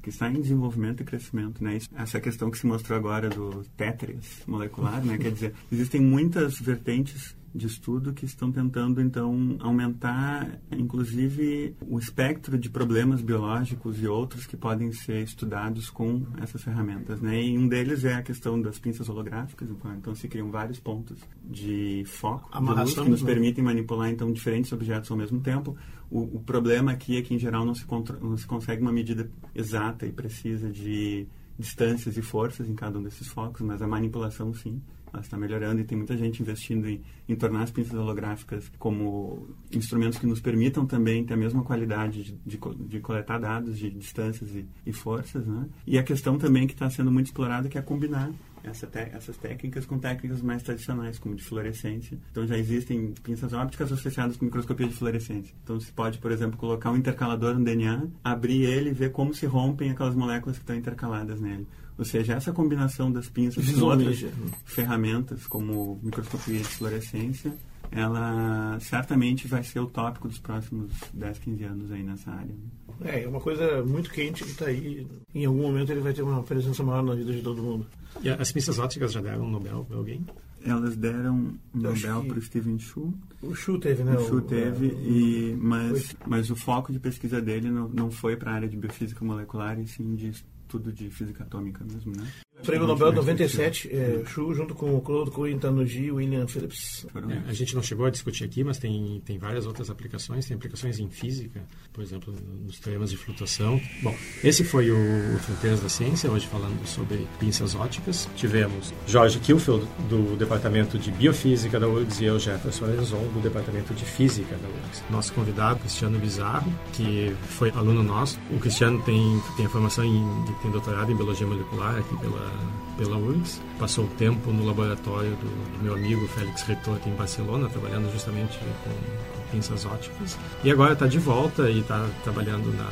que 0.01 0.09
está 0.09 0.29
em 0.29 0.41
desenvolvimento 0.41 1.01
e 1.01 1.05
crescimento, 1.05 1.63
né? 1.63 1.79
Essa 1.95 2.19
questão 2.19 2.49
que 2.49 2.57
se 2.57 2.65
mostrou 2.65 2.97
agora 2.97 3.29
do 3.29 3.63
tétris 3.75 4.43
molecular, 4.47 5.03
né? 5.03 5.17
Quer 5.17 5.31
dizer, 5.31 5.53
existem 5.71 6.01
muitas 6.01 6.59
vertentes 6.59 7.35
de 7.53 7.67
estudo 7.67 8.13
que 8.13 8.25
estão 8.25 8.51
tentando 8.51 9.01
então 9.01 9.57
aumentar, 9.59 10.59
inclusive, 10.71 11.75
o 11.87 11.97
espectro 11.97 12.57
de 12.57 12.69
problemas 12.69 13.21
biológicos 13.21 14.01
e 14.01 14.07
outros 14.07 14.45
que 14.45 14.55
podem 14.55 14.91
ser 14.91 15.23
estudados 15.23 15.89
com 15.89 16.25
essas 16.41 16.63
ferramentas, 16.63 17.21
né? 17.21 17.41
E 17.43 17.57
um 17.57 17.67
deles 17.67 18.03
é 18.03 18.13
a 18.13 18.21
questão 18.21 18.61
das 18.61 18.77
pinças 18.79 19.09
holográficas, 19.09 19.69
então 19.97 20.13
se 20.13 20.27
criam 20.27 20.51
vários 20.51 20.79
pontos 20.79 21.19
de 21.43 22.03
foco 22.05 22.49
de 22.51 22.65
luz 22.65 22.93
que 22.93 23.09
nos 23.09 23.21
né? 23.21 23.33
permitem 23.33 23.63
manipular 23.63 24.09
então 24.09 24.31
diferentes 24.31 24.71
objetos 24.71 25.09
ao 25.09 25.17
mesmo 25.17 25.39
tempo. 25.39 25.75
O, 26.09 26.37
o 26.37 26.39
problema 26.39 26.91
aqui 26.91 27.17
é 27.17 27.21
que 27.21 27.33
em 27.33 27.39
geral 27.39 27.65
não 27.65 27.75
se, 27.75 27.85
não 28.21 28.37
se 28.37 28.47
consegue 28.47 28.81
uma 28.81 28.91
medida 28.91 29.29
exata 29.53 30.05
e 30.05 30.11
precisa 30.11 30.69
de 30.69 31.27
distâncias 31.57 32.17
e 32.17 32.21
forças 32.21 32.69
em 32.69 32.73
cada 32.73 32.97
um 32.97 33.03
desses 33.03 33.27
focos, 33.27 33.61
mas 33.61 33.81
a 33.81 33.87
manipulação 33.87 34.53
sim 34.53 34.81
está 35.19 35.37
melhorando 35.37 35.81
e 35.81 35.83
tem 35.83 35.97
muita 35.97 36.15
gente 36.17 36.41
investindo 36.41 36.87
em, 36.87 37.01
em, 37.27 37.35
tornar 37.35 37.63
as 37.63 37.71
pinças 37.71 37.93
holográficas 37.93 38.71
como 38.77 39.47
instrumentos 39.71 40.19
que 40.19 40.25
nos 40.25 40.39
permitam 40.39 40.85
também 40.85 41.25
ter 41.25 41.33
a 41.33 41.37
mesma 41.37 41.63
qualidade 41.63 42.23
de, 42.23 42.39
de, 42.45 42.59
de 42.87 42.99
coletar 42.99 43.39
dados 43.39 43.77
de 43.77 43.89
distâncias 43.89 44.53
e, 44.55 44.65
e, 44.85 44.93
forças, 44.93 45.47
né? 45.47 45.67
E 45.85 45.97
a 45.97 46.03
questão 46.03 46.37
também 46.37 46.67
que 46.67 46.73
está 46.73 46.89
sendo 46.89 47.11
muito 47.11 47.27
explorada 47.27 47.69
que 47.69 47.77
é 47.77 47.81
combinar 47.81 48.31
essa 48.63 48.89
essas 49.13 49.37
técnicas 49.37 49.85
com 49.85 49.97
técnicas 49.97 50.41
mais 50.41 50.61
tradicionais, 50.63 51.17
como 51.17 51.35
de 51.35 51.43
fluorescência. 51.43 52.17
Então 52.31 52.45
já 52.45 52.57
existem 52.57 53.13
pinças 53.23 53.53
ópticas 53.53 53.91
associadas 53.91 54.37
com 54.37 54.45
microscopia 54.45 54.87
de 54.87 54.93
fluorescência. 54.93 55.53
Então 55.63 55.79
se 55.79 55.91
pode, 55.91 56.17
por 56.19 56.31
exemplo, 56.31 56.57
colocar 56.57 56.91
um 56.91 56.97
intercalador 56.97 57.57
no 57.57 57.63
DNA, 57.63 58.07
abrir 58.23 58.63
ele 58.63 58.89
e 58.89 58.93
ver 58.93 59.11
como 59.11 59.33
se 59.33 59.45
rompem 59.45 59.91
aquelas 59.91 60.15
moléculas 60.15 60.57
que 60.57 60.63
estão 60.63 60.75
intercaladas 60.75 61.39
nele. 61.39 61.67
Ou 61.99 62.05
seja, 62.05 62.33
essa 62.33 62.53
combinação 62.53 63.11
das 63.11 63.27
pinças 63.27 63.69
com 63.69 63.81
outras 63.83 64.25
ferramentas, 64.63 65.45
como 65.45 65.99
microscopia 66.01 66.59
de 66.59 66.63
fluorescência, 66.63 67.53
ela 67.91 68.77
certamente 68.79 69.49
vai 69.49 69.61
ser 69.63 69.81
o 69.81 69.85
tópico 69.85 70.29
dos 70.29 70.39
próximos 70.39 70.93
10, 71.13 71.39
15 71.39 71.63
anos 71.65 71.91
aí 71.91 72.01
nessa 72.01 72.31
área. 72.31 72.55
É, 73.03 73.23
é 73.23 73.27
uma 73.27 73.41
coisa 73.41 73.83
muito 73.83 74.09
quente 74.11 74.45
que 74.45 74.51
está 74.51 74.67
aí. 74.67 75.05
Em 75.35 75.45
algum 75.45 75.63
momento 75.63 75.91
ele 75.91 75.99
vai 75.99 76.13
ter 76.13 76.21
uma 76.21 76.41
presença 76.41 76.81
maior 76.83 77.03
na 77.03 77.15
vida 77.15 77.33
de 77.33 77.41
todo 77.41 77.61
mundo. 77.61 77.85
E 78.21 78.29
as 78.29 78.49
pinças 78.49 78.79
óticas 78.79 79.11
já 79.11 79.19
deram 79.19 79.43
um 79.43 79.51
Nobel 79.51 79.83
para 79.83 79.97
alguém? 79.97 80.25
Elas 80.63 80.95
deram 80.95 81.35
um 81.35 81.57
Nobel 81.73 82.23
para 82.23 82.39
o 82.39 82.41
Steven 82.41 82.79
Chu. 82.79 83.13
O 83.41 83.53
Chu 83.53 83.77
teve, 83.77 84.05
né? 84.05 84.15
O 84.15 84.25
Chu 84.25 84.41
teve, 84.41 84.87
é, 84.87 84.91
e, 84.91 85.57
mas, 85.59 86.15
mas 86.25 86.49
o 86.49 86.55
foco 86.55 86.93
de 86.93 86.99
pesquisa 86.99 87.41
dele 87.41 87.69
não, 87.69 87.89
não 87.89 88.09
foi 88.09 88.37
para 88.37 88.51
a 88.51 88.55
área 88.55 88.69
de 88.69 88.77
biofísica 88.77 89.25
molecular, 89.25 89.77
e 89.79 89.85
sim 89.85 90.15
de 90.15 90.31
tudo 90.69 90.93
de 90.93 91.09
física 91.09 91.43
atômica 91.43 91.83
mesmo, 91.83 92.13
né? 92.15 92.31
Prêmio 92.63 92.87
Nobel 92.87 93.11
97, 93.11 93.89
é, 93.91 94.23
Chu, 94.25 94.53
junto 94.53 94.75
com 94.75 94.95
o 94.95 95.01
Claude 95.01 95.31
Corintanuji 95.31 96.05
e 96.05 96.11
William 96.11 96.47
Phillips. 96.47 97.05
É, 97.15 97.49
a 97.49 97.53
gente 97.53 97.73
não 97.75 97.81
chegou 97.81 98.05
a 98.05 98.09
discutir 98.09 98.43
aqui, 98.43 98.63
mas 98.63 98.77
tem, 98.77 99.21
tem 99.25 99.37
várias 99.37 99.65
outras 99.65 99.89
aplicações. 99.89 100.45
Tem 100.45 100.55
aplicações 100.55 100.99
em 100.99 101.09
física, 101.09 101.61
por 101.93 102.03
exemplo, 102.03 102.33
nos 102.65 102.79
teoremas 102.79 103.09
de 103.09 103.17
flutuação. 103.17 103.79
Bom, 104.01 104.15
esse 104.43 104.63
foi 104.63 104.91
o 104.91 105.39
Fronteiras 105.39 105.81
da 105.81 105.89
Ciência, 105.89 106.29
hoje 106.29 106.47
falando 106.47 106.85
sobre 106.85 107.27
pinças 107.39 107.75
óticas. 107.75 108.29
Tivemos 108.35 108.93
Jorge 109.07 109.39
Kilfield, 109.39 109.85
do 110.09 110.35
Departamento 110.35 110.97
de 110.97 111.11
Biofísica 111.11 111.79
da 111.79 111.87
URGS, 111.87 112.21
e 112.21 112.25
eu, 112.25 112.39
Jefferson 112.39 112.85
Arenzon, 112.85 113.27
do 113.33 113.41
Departamento 113.41 113.93
de 113.93 114.05
Física 114.05 114.55
da 114.57 114.67
URGS. 114.67 115.03
Nosso 115.09 115.33
convidado, 115.33 115.79
Cristiano 115.79 116.19
Bizarro, 116.19 116.71
que 116.93 117.33
foi 117.47 117.69
aluno 117.71 118.03
nosso. 118.03 118.39
O 118.51 118.59
Cristiano 118.59 119.01
tem, 119.03 119.41
tem 119.55 119.65
a 119.65 119.69
formação 119.69 120.03
em, 120.03 120.45
tem 120.61 120.71
doutorado 120.71 121.11
em 121.11 121.15
Biologia 121.15 121.47
Molecular 121.47 121.97
aqui 121.97 122.17
pela 122.17 122.48
pela 122.97 123.17
URGS. 123.17 123.61
Passou 123.79 124.07
tempo 124.17 124.51
no 124.51 124.65
laboratório 124.65 125.31
do, 125.31 125.77
do 125.77 125.83
meu 125.83 125.93
amigo 125.93 126.27
Félix 126.27 126.63
Retot 126.63 127.07
em 127.07 127.13
Barcelona, 127.13 127.69
trabalhando 127.69 128.11
justamente 128.11 128.57
com, 128.57 128.65
com 128.65 129.47
pinças 129.51 129.85
óticas. 129.85 130.37
E 130.63 130.71
agora 130.71 130.93
está 130.93 131.07
de 131.07 131.17
volta 131.17 131.69
e 131.69 131.79
está 131.79 132.07
trabalhando 132.23 132.75
na, 132.75 132.89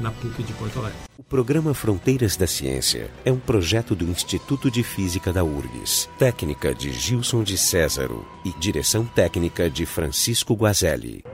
na 0.00 0.10
PUC 0.10 0.42
de 0.42 0.52
Porto 0.52 0.78
Alegre. 0.78 0.98
O 1.18 1.22
programa 1.22 1.74
Fronteiras 1.74 2.36
da 2.36 2.46
Ciência 2.46 3.10
é 3.24 3.32
um 3.32 3.38
projeto 3.38 3.94
do 3.94 4.04
Instituto 4.04 4.70
de 4.70 4.82
Física 4.82 5.32
da 5.32 5.42
URGS, 5.42 6.08
técnica 6.18 6.74
de 6.74 6.92
Gilson 6.92 7.42
de 7.42 7.56
Césaro 7.56 8.24
e 8.44 8.52
direção 8.58 9.04
técnica 9.04 9.68
de 9.70 9.86
Francisco 9.86 10.54
Guazelli. 10.54 11.24